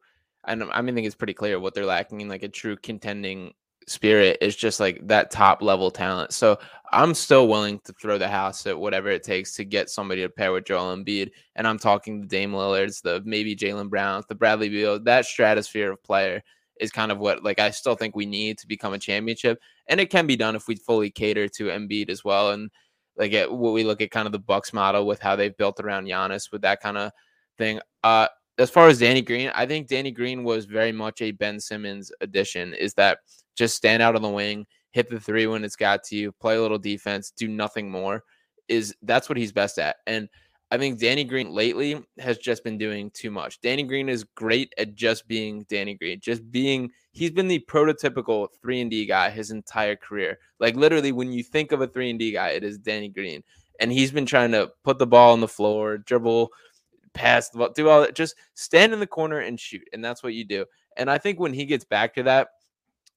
[0.46, 2.76] and I mean I think it's pretty clear what they're lacking in like a true
[2.76, 3.54] contending
[3.88, 6.32] spirit is just like that top level talent.
[6.32, 6.58] So
[6.92, 10.28] I'm still willing to throw the house at whatever it takes to get somebody to
[10.28, 11.30] pair with Joel Embiid.
[11.56, 15.92] And I'm talking the Dame Lillards, the maybe Jaylen Browns, the Bradley Beal, that stratosphere
[15.92, 16.42] of player
[16.80, 20.00] is kind of what like I still think we need to become a championship and
[20.00, 22.50] it can be done if we fully cater to Embiid as well.
[22.50, 22.70] And
[23.16, 25.80] like at what we look at kind of the Bucks model with how they've built
[25.80, 27.12] around Giannis with that kind of
[27.58, 27.80] thing.
[28.02, 31.58] Uh, as far as Danny Green, I think Danny Green was very much a Ben
[31.58, 32.72] Simmons addition.
[32.74, 33.18] Is that
[33.54, 36.56] just stand out on the wing, hit the three when it's got to you, play
[36.56, 38.24] a little defense, do nothing more.
[38.68, 39.96] Is that's what he's best at.
[40.06, 40.28] And
[40.70, 43.60] I think Danny Green lately has just been doing too much.
[43.60, 46.90] Danny Green is great at just being Danny Green, just being.
[47.12, 50.38] He's been the prototypical three and D guy his entire career.
[50.58, 53.42] Like literally, when you think of a three and D guy, it is Danny Green,
[53.78, 56.48] and he's been trying to put the ball on the floor, dribble,
[57.12, 58.16] pass the ball, do all that.
[58.16, 60.64] Just stand in the corner and shoot, and that's what you do.
[60.96, 62.48] And I think when he gets back to that,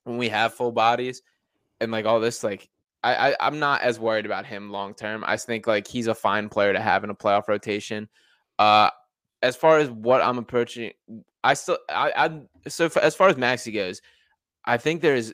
[0.08, 1.22] when we have full bodies
[1.80, 2.70] and like all this, like
[3.04, 5.24] I, I I'm not as worried about him long term.
[5.28, 8.10] I think like he's a fine player to have in a playoff rotation.
[8.58, 8.90] Uh,
[9.42, 10.92] as far as what I'm approaching,
[11.44, 14.02] I still I I so as far as Maxey goes,
[14.66, 15.34] I think there's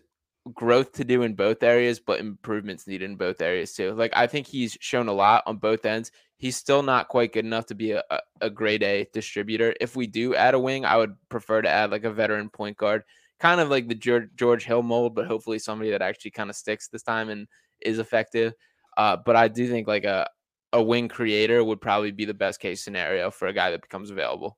[0.53, 3.93] growth to do in both areas, but improvements needed in both areas too.
[3.93, 6.11] Like I think he's shown a lot on both ends.
[6.37, 9.73] He's still not quite good enough to be a, a, a grade A distributor.
[9.79, 12.75] If we do add a wing, I would prefer to add like a veteran point
[12.75, 13.03] guard,
[13.43, 16.55] kind of like the George, George Hill mold, but hopefully somebody that actually kind of
[16.55, 17.45] sticks this time and
[17.81, 18.53] is effective.
[18.95, 20.29] Uh, but I do think like a
[20.71, 24.09] a wing creator would probably be the best case scenario for a guy that becomes
[24.09, 24.57] available.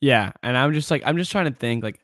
[0.00, 2.00] Yeah, and I'm just like I'm just trying to think like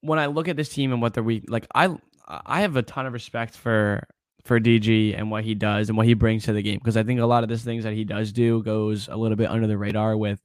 [0.00, 1.94] when I look at this team and what they're weak, like I
[2.26, 4.08] I have a ton of respect for
[4.46, 7.02] for DG and what he does and what he brings to the game because I
[7.02, 9.66] think a lot of these things that he does do goes a little bit under
[9.66, 10.40] the radar with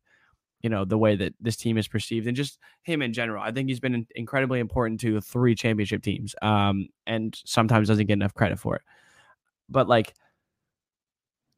[0.61, 3.41] you know the way that this team is perceived and just him in general.
[3.43, 8.13] I think he's been incredibly important to three championship teams um and sometimes doesn't get
[8.13, 8.81] enough credit for it.
[9.69, 10.13] But like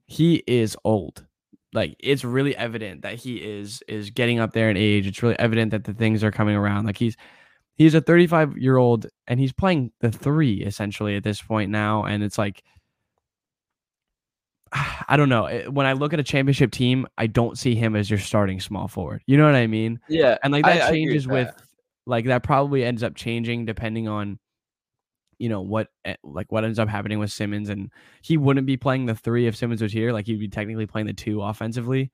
[0.07, 1.25] he is old
[1.73, 5.39] like it's really evident that he is is getting up there in age it's really
[5.39, 7.15] evident that the things are coming around like he's
[7.75, 12.03] he's a 35 year old and he's playing the three essentially at this point now
[12.03, 12.63] and it's like
[14.73, 18.10] i don't know when i look at a championship team i don't see him as
[18.10, 21.27] your starting small forward you know what i mean Yeah, and like that I changes
[21.27, 21.55] with with
[22.05, 24.39] like that probably ends up changing depending on
[25.39, 28.77] you know what eh, like what ends up happening with Simmons and he wouldn't be
[28.77, 32.12] playing the 3 if Simmons was here, like he'd be technically playing the 2 offensively.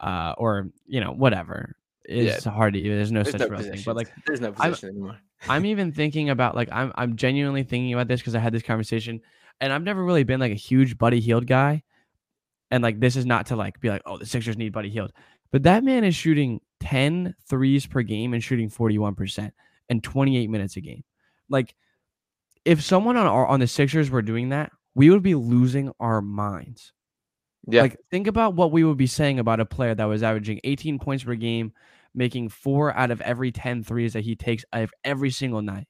[0.00, 1.76] Uh or, you know, whatever.
[2.04, 2.52] It's Yeah.
[2.52, 3.82] hard to there's no There's such no thing.
[3.86, 5.16] But like there's no I'm- position anymore.
[5.48, 8.62] I'm even thinking about like I'm I'm genuinely thinking about this because I had this
[8.64, 9.20] conversation
[9.60, 11.82] and I've never really been like a huge Buddy Hield guy.
[12.70, 15.12] And like this is not to like be like, oh, the Sixers need Buddy Hield.
[15.52, 19.52] But that man is shooting 10 threes per game and shooting 41%
[19.88, 21.04] and 28 minutes a game.
[21.48, 21.74] Like
[22.64, 26.20] if someone on our on the Sixers were doing that, we would be losing our
[26.20, 26.92] minds.
[27.68, 27.82] Yeah.
[27.82, 30.98] Like think about what we would be saying about a player that was averaging 18
[30.98, 31.72] points per game,
[32.14, 34.64] making 4 out of every 10 threes that he takes
[35.04, 35.86] every single night.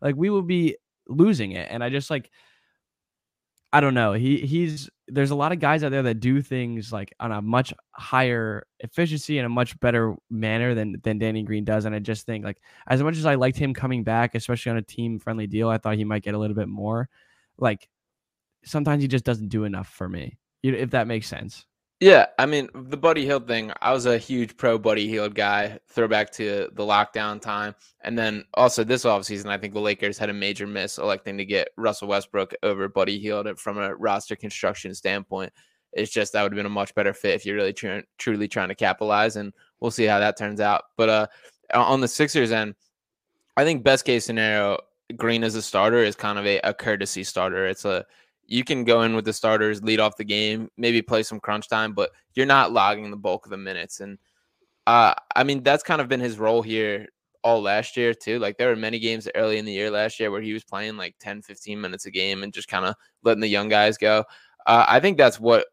[0.00, 0.76] Like we would be
[1.08, 2.30] losing it and I just like
[3.72, 4.14] I don't know.
[4.14, 7.42] He he's there's a lot of guys out there that do things like on a
[7.42, 11.84] much higher efficiency and a much better manner than than Danny Green does.
[11.84, 14.78] And I just think like as much as I liked him coming back, especially on
[14.78, 17.08] a team friendly deal, I thought he might get a little bit more.
[17.58, 17.88] Like
[18.64, 20.38] sometimes he just doesn't do enough for me.
[20.62, 21.66] If that makes sense.
[22.00, 23.72] Yeah, I mean the Buddy Hield thing.
[23.82, 25.80] I was a huge pro Buddy Hield guy.
[25.88, 30.30] Throwback to the lockdown time, and then also this offseason, I think the Lakers had
[30.30, 34.94] a major miss electing to get Russell Westbrook over Buddy Hield from a roster construction
[34.94, 35.52] standpoint.
[35.92, 38.46] It's just that would have been a much better fit if you're really trying, truly
[38.46, 40.84] trying to capitalize, and we'll see how that turns out.
[40.96, 41.26] But uh,
[41.74, 42.76] on the Sixers end,
[43.56, 44.78] I think best case scenario,
[45.16, 47.66] Green as a starter is kind of a, a courtesy starter.
[47.66, 48.06] It's a
[48.48, 51.68] you can go in with the starters, lead off the game, maybe play some crunch
[51.68, 54.00] time, but you're not logging the bulk of the minutes.
[54.00, 54.18] And
[54.86, 57.08] uh, I mean, that's kind of been his role here
[57.44, 58.38] all last year, too.
[58.38, 60.96] Like there were many games early in the year last year where he was playing
[60.96, 64.24] like 10, 15 minutes a game and just kind of letting the young guys go.
[64.66, 65.66] Uh, I think that's what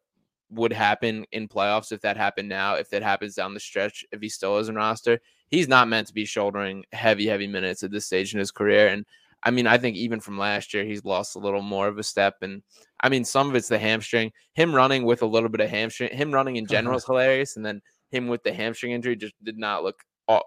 [0.50, 4.22] would happen in playoffs if that happened now, if that happens down the stretch, if
[4.22, 5.20] he still is in roster.
[5.48, 8.90] He's not meant to be shouldering heavy, heavy minutes at this stage in his career.
[8.90, 9.06] And
[9.46, 12.04] I mean, I think even from last year, he's lost a little more of a
[12.04, 12.38] step.
[12.42, 12.64] And
[13.02, 14.32] I mean, some of it's the hamstring.
[14.54, 17.56] Him running with a little bit of hamstring, him running in general is hilarious.
[17.56, 20.44] And then him with the hamstring injury just did not look all,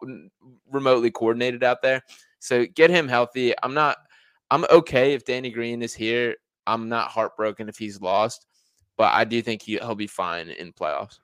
[0.68, 2.02] remotely coordinated out there.
[2.40, 3.54] So get him healthy.
[3.62, 3.98] I'm not,
[4.50, 6.34] I'm okay if Danny Green is here.
[6.66, 8.46] I'm not heartbroken if he's lost,
[8.96, 11.20] but I do think he, he'll be fine in playoffs.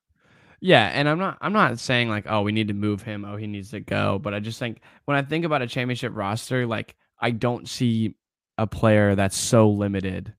[0.60, 3.36] Yeah, and I'm not I'm not saying like oh we need to move him, oh
[3.36, 6.66] he needs to go, but I just think when I think about a championship roster,
[6.66, 8.16] like I don't see
[8.58, 10.32] a player that's so limited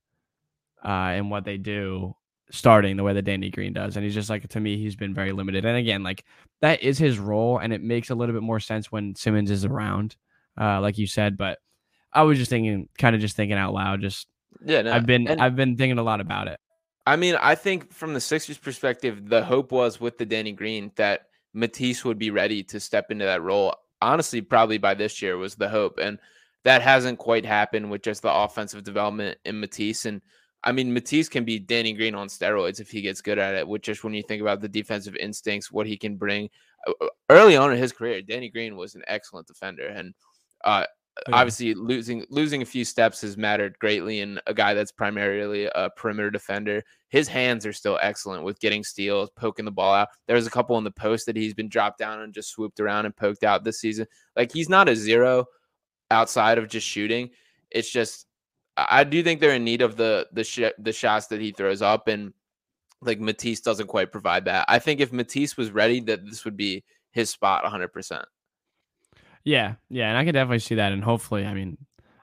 [0.82, 2.14] uh in what they do
[2.50, 3.96] starting the way that Danny Green does.
[3.96, 5.64] And he's just like to me, he's been very limited.
[5.64, 6.24] And again, like
[6.60, 9.64] that is his role and it makes a little bit more sense when Simmons is
[9.64, 10.16] around,
[10.60, 11.36] uh, like you said.
[11.36, 11.58] But
[12.12, 14.28] I was just thinking kind of just thinking out loud, just
[14.64, 16.60] Yeah, no, I've been and- I've been thinking a lot about it.
[17.08, 20.90] I mean, I think from the Sixers' perspective, the hope was with the Danny Green
[20.96, 23.74] that Matisse would be ready to step into that role.
[24.02, 25.98] Honestly, probably by this year was the hope.
[25.98, 26.18] And
[26.66, 30.04] that hasn't quite happened with just the offensive development in Matisse.
[30.04, 30.20] And
[30.64, 33.68] I mean, Matisse can be Danny Green on steroids if he gets good at it,
[33.68, 36.50] which just when you think about the defensive instincts, what he can bring.
[36.88, 39.86] Uh, Early on in his career, Danny Green was an excellent defender.
[39.86, 40.12] And
[40.64, 40.86] uh,
[41.28, 41.36] Yeah.
[41.36, 45.88] obviously losing losing a few steps has mattered greatly in a guy that's primarily a
[45.96, 50.46] perimeter defender his hands are still excellent with getting steals poking the ball out there's
[50.46, 53.16] a couple in the post that he's been dropped down and just swooped around and
[53.16, 55.46] poked out this season like he's not a zero
[56.10, 57.30] outside of just shooting
[57.70, 58.26] it's just
[58.76, 61.82] i do think they're in need of the the sh- the shots that he throws
[61.82, 62.32] up and
[63.02, 66.56] like matisse doesn't quite provide that i think if matisse was ready that this would
[66.56, 68.26] be his spot 100%
[69.44, 71.78] Yeah, yeah, and I can definitely see that, and hopefully, I mean,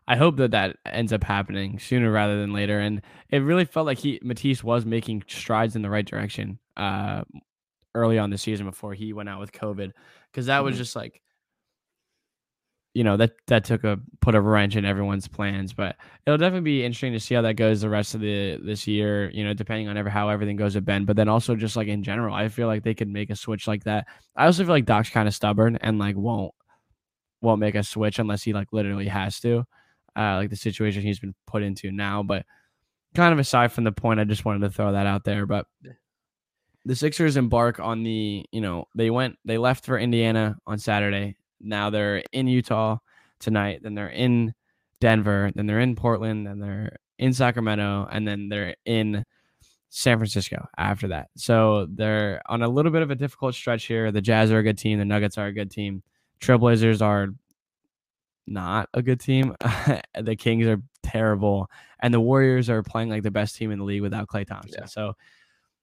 [0.07, 2.79] I hope that that ends up happening sooner rather than later.
[2.79, 7.23] And it really felt like he Matisse was making strides in the right direction uh,
[7.95, 9.91] early on the season before he went out with COVID,
[10.31, 10.77] because that was Mhm.
[10.77, 11.21] just like,
[12.93, 15.73] you know, that that took a put a wrench in everyone's plans.
[15.73, 18.87] But it'll definitely be interesting to see how that goes the rest of the this
[18.87, 19.29] year.
[19.31, 21.87] You know, depending on ever how everything goes at Ben, but then also just like
[21.87, 24.07] in general, I feel like they could make a switch like that.
[24.35, 26.53] I also feel like Doc's kind of stubborn and like won't
[27.41, 29.65] won't make a switch unless he like literally has to,
[30.15, 32.23] uh, like the situation he's been put into now.
[32.23, 32.45] But
[33.15, 35.45] kind of aside from the point, I just wanted to throw that out there.
[35.45, 35.65] But
[36.85, 41.37] the Sixers embark on the, you know, they went, they left for Indiana on Saturday.
[41.63, 42.97] Now they're in Utah
[43.39, 43.81] tonight.
[43.83, 44.53] Then they're in
[44.99, 45.51] Denver.
[45.55, 46.45] Then they're in Portland.
[46.45, 48.07] Then they're in Sacramento.
[48.11, 49.25] And then they're in
[49.89, 51.29] San Francisco after that.
[51.35, 54.11] So they're on a little bit of a difficult stretch here.
[54.11, 54.99] The Jazz are a good team.
[54.99, 56.01] The Nuggets are a good team.
[56.39, 57.27] Trailblazers are
[58.47, 59.55] not a good team.
[60.19, 63.85] the Kings are terrible, and the Warriors are playing like the best team in the
[63.85, 64.79] league without Klay Thompson.
[64.81, 64.85] Yeah.
[64.85, 65.13] So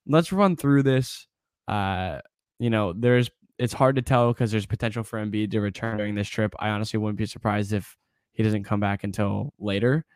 [0.06, 1.26] let's run through this.
[1.68, 2.20] Uh,
[2.58, 3.30] you know, there's
[3.60, 6.54] it's hard to tell because there's potential for Embiid to return during this trip.
[6.58, 7.94] I honestly wouldn't be surprised if
[8.32, 10.06] he doesn't come back until later.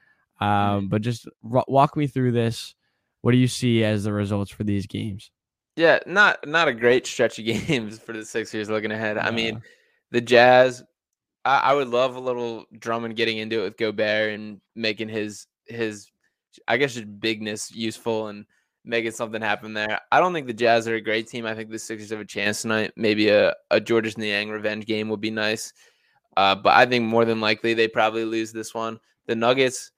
[0.40, 2.74] Um, but just ro- walk me through this.
[3.20, 5.30] What do you see as the results for these games?
[5.76, 9.18] Yeah, not not a great stretch of games for the Sixers looking ahead.
[9.18, 9.62] I mean,
[10.10, 10.82] the Jazz.
[11.44, 15.46] I, I would love a little Drummond getting into it with Gobert and making his
[15.66, 16.10] his,
[16.66, 18.46] I guess, just bigness useful and
[18.84, 20.00] making something happen there.
[20.12, 21.46] I don't think the Jazz are a great team.
[21.46, 22.92] I think the Sixers have a chance tonight.
[22.96, 25.72] Maybe a a Georges Niang revenge game would be nice.
[26.36, 28.98] Uh, but I think more than likely they probably lose this one.
[29.26, 29.92] The Nuggets,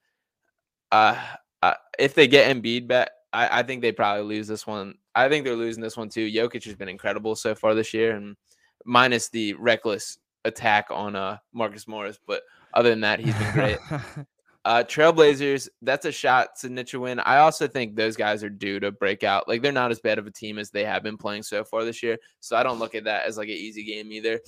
[0.93, 1.19] uh,
[1.63, 4.95] uh if they get Embiid back, I, I think they probably lose this one.
[5.15, 6.31] I think they're losing this one too.
[6.31, 8.37] Jokic has been incredible so far this year, and
[8.85, 12.19] minus the reckless attack on uh Marcus Morris.
[12.27, 12.43] But
[12.75, 13.79] other than that, he's been great.
[14.67, 17.21] Uh, Trailblazers, that's a shot to win.
[17.21, 19.47] I also think those guys are due to break out.
[19.47, 21.85] Like they're not as bad of a team as they have been playing so far
[21.85, 22.19] this year.
[22.41, 24.41] So I don't look at that as like an easy game either.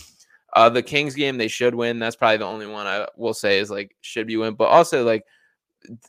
[0.54, 2.00] Uh, the Kings game they should win.
[2.00, 4.54] That's probably the only one I will say is like should be win.
[4.54, 5.22] But also like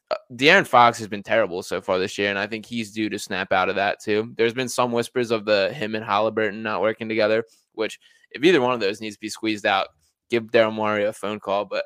[0.10, 3.10] uh, De'Aaron Fox has been terrible so far this year, and I think he's due
[3.10, 4.34] to snap out of that too.
[4.38, 7.44] There's been some whispers of the him and Halliburton not working together,
[7.74, 8.00] which
[8.32, 9.90] if either one of those needs to be squeezed out,
[10.32, 11.66] give Daryl Morey a phone call.
[11.66, 11.86] But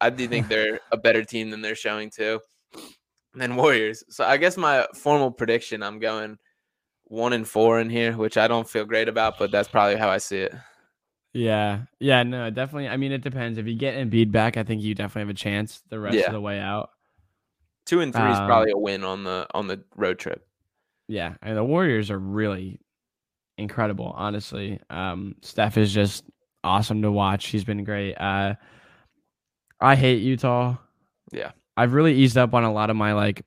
[0.00, 2.40] I do think they're a better team than they're showing to
[3.34, 4.02] Than Warriors.
[4.08, 6.38] So I guess my formal prediction, I'm going
[7.04, 10.08] one and four in here, which I don't feel great about, but that's probably how
[10.08, 10.54] I see it.
[11.32, 12.88] yeah, yeah, no, definitely.
[12.88, 13.58] I mean, it depends.
[13.58, 16.26] If you get Embiid back, I think you definitely have a chance the rest Yeah.
[16.26, 16.90] of the way out.
[17.86, 20.46] Two and three is Um, probably a win on the on the road trip.
[21.08, 22.80] Yeah, and the Warriors are really
[23.58, 24.80] incredible, honestly.
[24.90, 26.24] Um, Steph is just
[26.62, 27.46] awesome to watch.
[27.48, 28.14] He's been great.
[28.14, 28.54] Uh,
[29.80, 30.76] I hate Utah.
[31.32, 31.52] Yeah.
[31.76, 33.44] I've really eased up on a lot of my like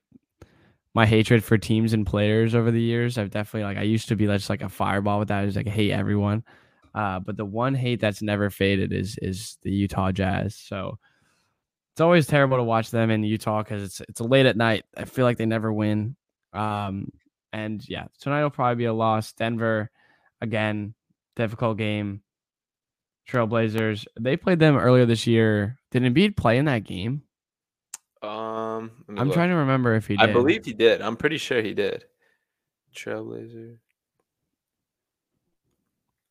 [0.96, 3.18] my hatred for teams and players over the years.
[3.18, 5.42] I've definitely like I used to be just like a fireball with that.
[5.42, 6.44] I was like hate everyone.
[6.96, 10.56] Uh, but the one hate that's never faded is is the Utah Jazz.
[10.56, 11.00] So
[11.94, 14.86] it's always terrible to watch them in Utah because it's it's late at night.
[14.96, 16.16] I feel like they never win.
[16.54, 17.12] Um,
[17.52, 19.34] and yeah, tonight will probably be a loss.
[19.34, 19.90] Denver,
[20.42, 20.94] again,
[21.36, 22.22] difficult game.
[23.30, 25.78] Trailblazers, they played them earlier this year.
[25.92, 27.24] Did Embiid play in that game?
[28.22, 29.34] Um, I'm look.
[29.34, 30.30] trying to remember if he Did.
[30.30, 31.02] I believe he did.
[31.02, 32.06] I'm pretty sure he did.
[32.96, 33.78] Trailblazer.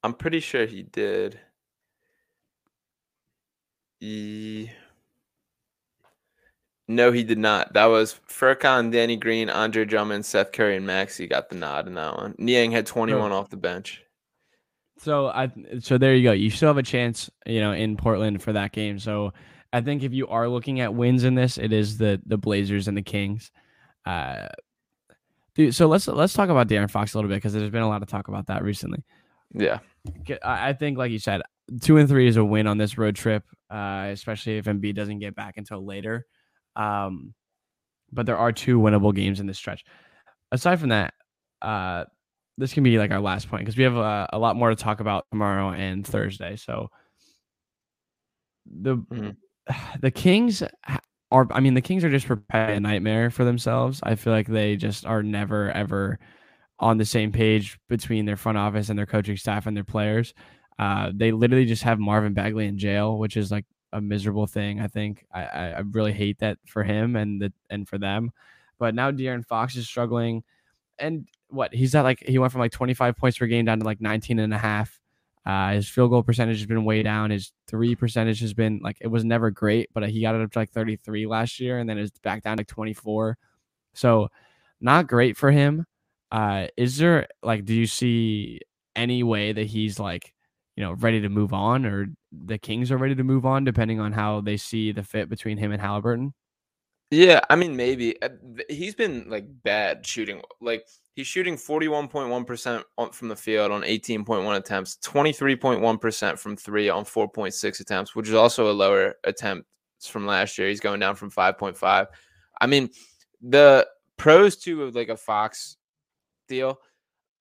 [0.03, 1.39] I'm pretty sure he did.
[4.01, 4.71] He...
[6.89, 7.73] No, he did not.
[7.75, 11.13] That was Furkan, Danny Green, Andre Drummond, Seth Curry, and Max.
[11.13, 12.35] Maxey got the nod in that one.
[12.39, 14.03] Niang had 21 off the bench.
[15.03, 16.33] So I so there you go.
[16.33, 18.99] You still have a chance, you know, in Portland for that game.
[18.99, 19.33] So
[19.73, 22.87] I think if you are looking at wins in this, it is the the Blazers
[22.87, 23.51] and the Kings.
[24.07, 24.49] Uh,
[25.55, 27.89] dude, so let's let's talk about De'Aaron Fox a little bit because there's been a
[27.89, 29.03] lot of talk about that recently.
[29.55, 29.81] Yeah.
[30.43, 31.43] I think, like you said,
[31.81, 35.19] two and three is a win on this road trip, uh, especially if Embiid doesn't
[35.19, 36.27] get back until later.
[36.75, 37.35] Um,
[38.13, 39.85] but there are two winnable games in this stretch.
[40.51, 41.15] Aside from that,
[41.61, 42.05] uh,
[42.59, 44.77] this can be like our last point because we have uh, a lot more to
[44.77, 46.57] talk about tomorrow and Thursday.
[46.57, 46.91] So
[48.67, 49.37] the Mhm.
[50.01, 50.63] the Kings
[51.31, 54.01] are, I mean, the Kings are just preparing a nightmare for themselves.
[54.03, 56.19] I feel like they just are never ever
[56.79, 60.35] on the same page between their front office and their coaching staff and their players.
[60.79, 64.81] Uh, they literally just have Marvin Bagley in jail, which is like a miserable thing.
[64.81, 68.33] I think I, I, I really hate that for him and the and for them.
[68.79, 70.43] But now De'Aaron Fox is struggling,
[71.03, 73.85] and what he's at like he went from like 25 points per game down to
[73.85, 74.99] like 19 and a half.
[75.45, 77.31] Uh, his field goal percentage has been way down.
[77.31, 80.53] His three percentage has been like it was never great, but he got it up
[80.53, 83.37] to like 33 last year, and then it's back down to 24.
[83.93, 84.29] So
[84.81, 85.85] not great for him.
[86.31, 88.61] Uh, is there like, do you see
[88.97, 90.33] any way that he's like,
[90.77, 94.01] you know, ready to move on, or the Kings are ready to move on, depending
[94.01, 96.35] on how they see the fit between him and Halliburton?
[97.13, 98.31] Yeah, I mean maybe Uh,
[98.71, 100.41] he's been like bad shooting.
[100.63, 107.05] Like he's shooting 41.1% on, from the field on 18.1 attempts, 23.1% from 3 on
[107.05, 109.69] 4.6 attempts, which is also a lower attempt
[110.03, 110.69] from last year.
[110.69, 112.07] He's going down from 5.5.
[112.63, 112.89] I mean,
[113.43, 113.87] the
[114.17, 115.77] pros to like a Fox
[116.49, 116.81] deal,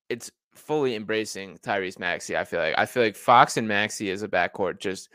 [0.09, 2.36] it's fully embracing Tyrese Maxey.
[2.36, 5.07] I feel like I feel like Fox and Maxey as a backcourt just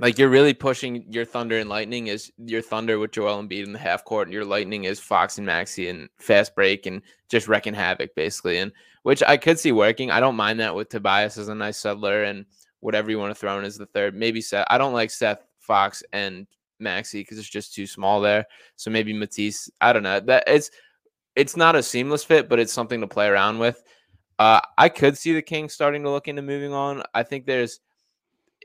[0.00, 3.72] like you're really pushing your Thunder and Lightning is your Thunder with Joel Embiid in
[3.72, 7.48] the half court, and your Lightning is Fox and Maxey and fast break and just
[7.48, 8.58] wrecking havoc basically.
[8.58, 8.72] And
[9.02, 10.10] which I could see working.
[10.10, 12.46] I don't mind that with Tobias as a nice settler and
[12.80, 14.14] whatever you want to throw in as the third.
[14.14, 14.66] Maybe Seth.
[14.70, 16.46] I don't like Seth Fox and
[16.78, 18.46] Maxey because it's just too small there.
[18.76, 19.70] So maybe Matisse.
[19.80, 20.20] I don't know.
[20.20, 20.70] That it's
[21.36, 23.82] it's not a seamless fit, but it's something to play around with.
[24.38, 27.02] Uh, I could see the Kings starting to look into moving on.
[27.14, 27.80] I think there's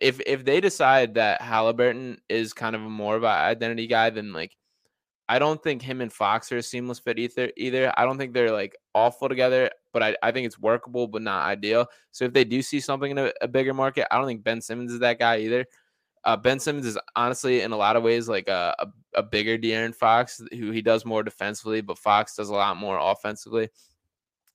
[0.02, 4.34] if if they decide that Halliburton is kind of more of an identity guy, then
[4.34, 4.56] like
[5.30, 7.52] I don't think him and Fox are a seamless fit either.
[7.58, 11.22] Either I don't think they're like awful together, but I, I think it's workable, but
[11.22, 11.88] not ideal.
[12.12, 14.62] So if they do see something in a, a bigger market, I don't think Ben
[14.62, 15.66] Simmons is that guy either.
[16.24, 19.58] Uh, ben Simmons is honestly in a lot of ways like a, a, a bigger
[19.58, 23.70] De'Aaron Fox, who he does more defensively, but Fox does a lot more offensively.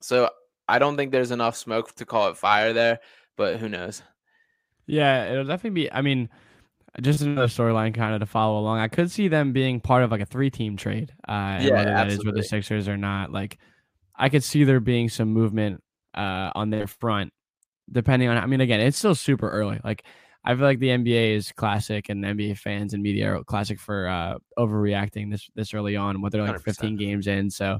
[0.00, 0.30] So
[0.68, 3.00] I don't think there's enough smoke to call it fire there,
[3.36, 4.02] but who knows?
[4.86, 5.92] Yeah, it'll definitely be.
[5.92, 6.28] I mean,
[7.00, 8.78] just another storyline kind of to follow along.
[8.78, 11.12] I could see them being part of like a three team trade.
[11.26, 13.32] Uh, yeah, whether that is with the Sixers or not.
[13.32, 13.58] Like,
[14.14, 15.82] I could see there being some movement
[16.14, 17.32] uh, on their front,
[17.90, 18.36] depending on.
[18.36, 19.80] I mean, again, it's still super early.
[19.82, 20.04] Like,
[20.44, 24.08] I feel like the NBA is classic, and NBA fans and media are classic for
[24.08, 26.20] uh, overreacting this this early on.
[26.20, 26.64] What they're like 100%.
[26.64, 27.78] 15 games in, so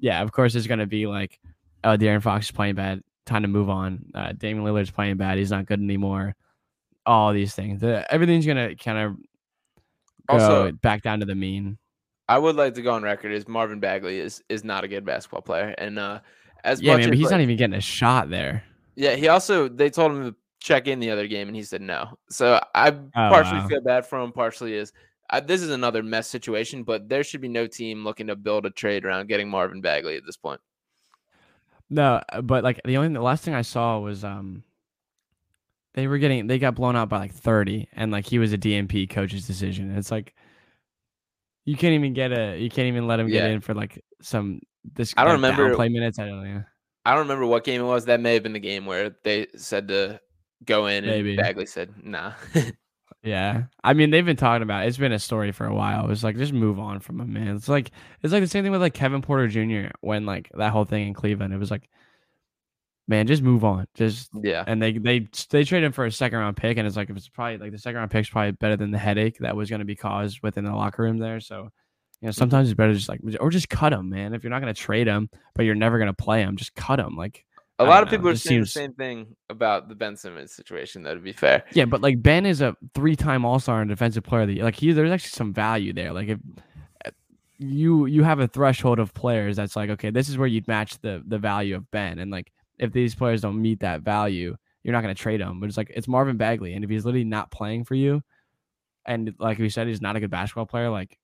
[0.00, 1.38] yeah, of course, it's gonna be like,
[1.84, 3.02] oh, De'Aaron Fox is playing bad.
[3.28, 4.06] Time to move on.
[4.14, 5.38] Uh, Damian Lillard's playing bad.
[5.38, 6.34] He's not good anymore
[7.08, 7.80] all these things.
[7.80, 9.16] The, everything's gonna kind of
[10.28, 11.78] also back down to the mean.
[12.28, 15.04] I would like to go on record as Marvin Bagley is is not a good
[15.04, 16.20] basketball player, and uh,
[16.62, 18.62] as yeah, man, but he's like, not even getting a shot there.
[18.94, 21.80] Yeah, he also they told him to check in the other game, and he said
[21.80, 22.18] no.
[22.28, 23.68] So I Oh, partially wow.
[23.68, 24.30] feel bad for him.
[24.30, 24.92] Partially is
[25.30, 28.66] I, this is another mess situation, but there should be no team looking to build
[28.66, 30.60] a trade around getting Marvin Bagley at this point.
[31.90, 34.62] No, uh, but like the only the last thing I saw was um
[35.94, 38.58] they were getting they got blown out by like 30 and like he was a
[38.58, 39.96] DNP coach's decision.
[39.96, 40.34] It's like
[41.64, 44.60] you can't even get a you can't even let him get in for like some
[44.94, 46.18] this I don't remember- play minutes.
[46.18, 46.64] I don't know.
[47.04, 48.04] I don't remember what game it was.
[48.04, 50.20] That may have been the game where they said to
[50.66, 51.36] go in, and Maybe.
[51.36, 52.32] Bagley said nah.
[53.22, 53.64] Yeah.
[53.82, 54.88] I mean, they've been talking about it.
[54.88, 56.10] It's been a story for a while.
[56.10, 57.56] It's like just move on from him, man.
[57.56, 57.90] It's like
[58.22, 59.90] it's like the same thing with like Kevin Porter Jr.
[60.00, 61.52] when like that whole thing in Cleveland.
[61.52, 61.88] It was like
[63.08, 63.86] man, just move on.
[63.94, 66.96] Just yeah, and they they they traded him for a second round pick, and it's
[66.96, 69.56] like if it's probably like the second round pick's probably better than the headache that
[69.56, 71.40] was going to be caused within the locker room there.
[71.40, 71.70] So,
[72.20, 74.34] you know, sometimes it's better just like or just cut him, man.
[74.34, 76.74] If you're not going to trade him, but you're never going to play him, just
[76.74, 77.16] cut him.
[77.16, 77.44] Like
[77.80, 80.16] a I lot of know, people are saying seems- the same thing about the Ben
[80.16, 81.02] Simmons situation.
[81.04, 83.88] That would be fair, yeah, but like Ben is a three time All Star and
[83.88, 84.64] Defensive Player of the Year.
[84.64, 86.12] Like he, there's actually some value there.
[86.12, 86.38] Like if
[87.06, 87.10] uh,
[87.58, 90.98] you you have a threshold of players that's like okay, this is where you'd match
[91.00, 94.92] the the value of Ben, and like if these players don't meet that value, you're
[94.92, 95.60] not going to trade them.
[95.60, 98.22] But it's like it's Marvin Bagley, and if he's literally not playing for you,
[99.06, 101.16] and like we said, he's not a good basketball player, like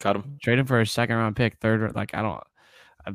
[0.00, 0.38] cut him.
[0.42, 1.94] trade him for a second round pick, third.
[1.94, 2.42] Like I don't,
[3.06, 3.12] uh,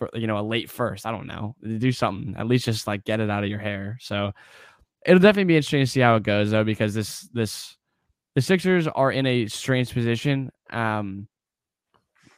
[0.00, 1.04] for you know a late first.
[1.04, 1.54] I don't know.
[1.62, 2.34] Do something.
[2.36, 3.98] At least just like get it out of your hair.
[4.00, 4.32] So
[5.04, 7.76] it'll definitely be interesting to see how it goes though, because this this
[8.34, 10.50] the Sixers are in a strange position.
[10.70, 11.28] Um,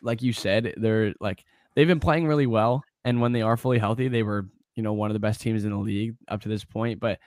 [0.03, 1.45] like you said, they're like
[1.77, 4.93] they've been playing really well, and when they are fully healthy, they were you know
[4.93, 6.99] one of the best teams in the league up to this point.
[6.99, 7.21] But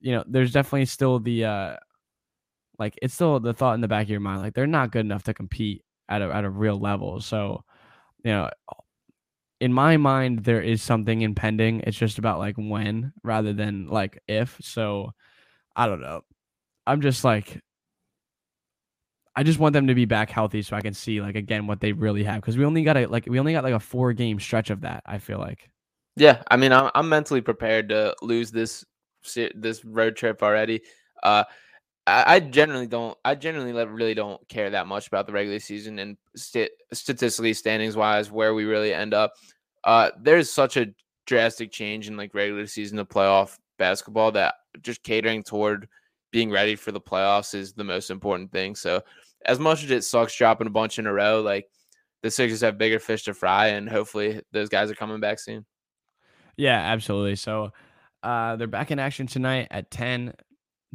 [0.00, 1.76] you know, there's definitely still the uh,
[2.78, 5.04] like it's still the thought in the back of your mind, like they're not good
[5.04, 7.20] enough to compete at a at a real level.
[7.20, 7.64] So,
[8.24, 8.50] you know,
[9.60, 11.80] in my mind, there is something impending.
[11.80, 14.58] It's just about like when rather than like if.
[14.62, 15.12] So,
[15.76, 16.22] I don't know.
[16.86, 17.60] I'm just like,
[19.36, 21.80] I just want them to be back healthy so I can see like again what
[21.80, 24.12] they really have because we only got a like we only got like a four
[24.12, 25.02] game stretch of that.
[25.06, 25.70] I feel like.
[26.16, 28.84] Yeah, I mean, I'm I'm mentally prepared to lose this
[29.54, 30.80] this road trip already.
[31.22, 31.44] Uh,
[32.10, 33.16] I, I generally don't.
[33.24, 37.96] I generally really don't care that much about the regular season and sta- statistically standings
[37.96, 39.34] wise where we really end up.
[39.84, 40.92] Uh, there's such a
[41.26, 45.88] drastic change in like regular season to playoff basketball that just catering toward
[46.32, 48.74] being ready for the playoffs is the most important thing.
[48.74, 49.02] So,
[49.46, 51.68] as much as it sucks dropping a bunch in a row, like
[52.22, 55.64] the Sixers have bigger fish to fry, and hopefully those guys are coming back soon.
[56.56, 57.36] Yeah, absolutely.
[57.36, 57.72] So,
[58.22, 60.34] uh, they're back in action tonight at ten.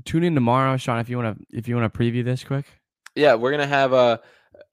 [0.03, 0.99] Tune in tomorrow, Sean.
[0.99, 2.65] If you want to, if you want to preview this quick.
[3.15, 4.17] Yeah, we're gonna have uh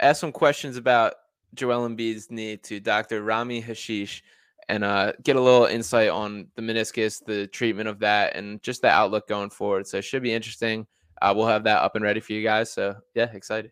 [0.01, 1.15] ask some questions about
[1.55, 3.23] Joel Embiid's knee to Dr.
[3.23, 4.23] Rami Hashish
[4.69, 8.83] and uh get a little insight on the meniscus, the treatment of that, and just
[8.83, 9.87] the outlook going forward.
[9.87, 10.87] So it should be interesting.
[11.21, 12.73] Uh, we'll have that up and ready for you guys.
[12.73, 13.71] So yeah, excited.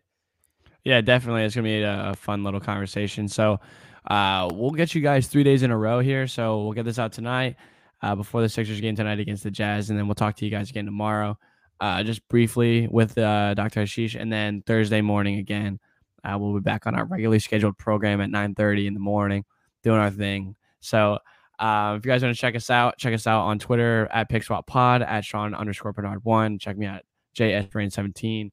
[0.83, 1.43] Yeah, definitely.
[1.43, 3.27] It's gonna be a, a fun little conversation.
[3.27, 3.59] So,
[4.07, 6.27] uh, we'll get you guys three days in a row here.
[6.27, 7.55] So we'll get this out tonight,
[8.01, 10.51] uh, before the Sixers game tonight against the Jazz, and then we'll talk to you
[10.51, 11.37] guys again tomorrow,
[11.79, 13.81] uh, just briefly with uh, Dr.
[13.81, 15.79] Hashish, and then Thursday morning again.
[16.23, 19.45] Uh, we'll be back on our regularly scheduled program at 9:30 in the morning,
[19.83, 20.55] doing our thing.
[20.79, 21.19] So.
[21.59, 24.27] Uh, if you guys want to check us out, check us out on Twitter at
[24.31, 26.57] PickSwapPod, at Sean underscore Bernard one.
[26.57, 27.03] Check me out,
[27.37, 28.49] JSBrain17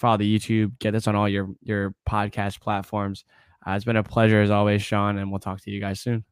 [0.00, 3.24] follow the YouTube, get this on all your your podcast platforms.
[3.66, 6.24] Uh, it's been a pleasure as always, Sean, and we'll talk to you guys soon.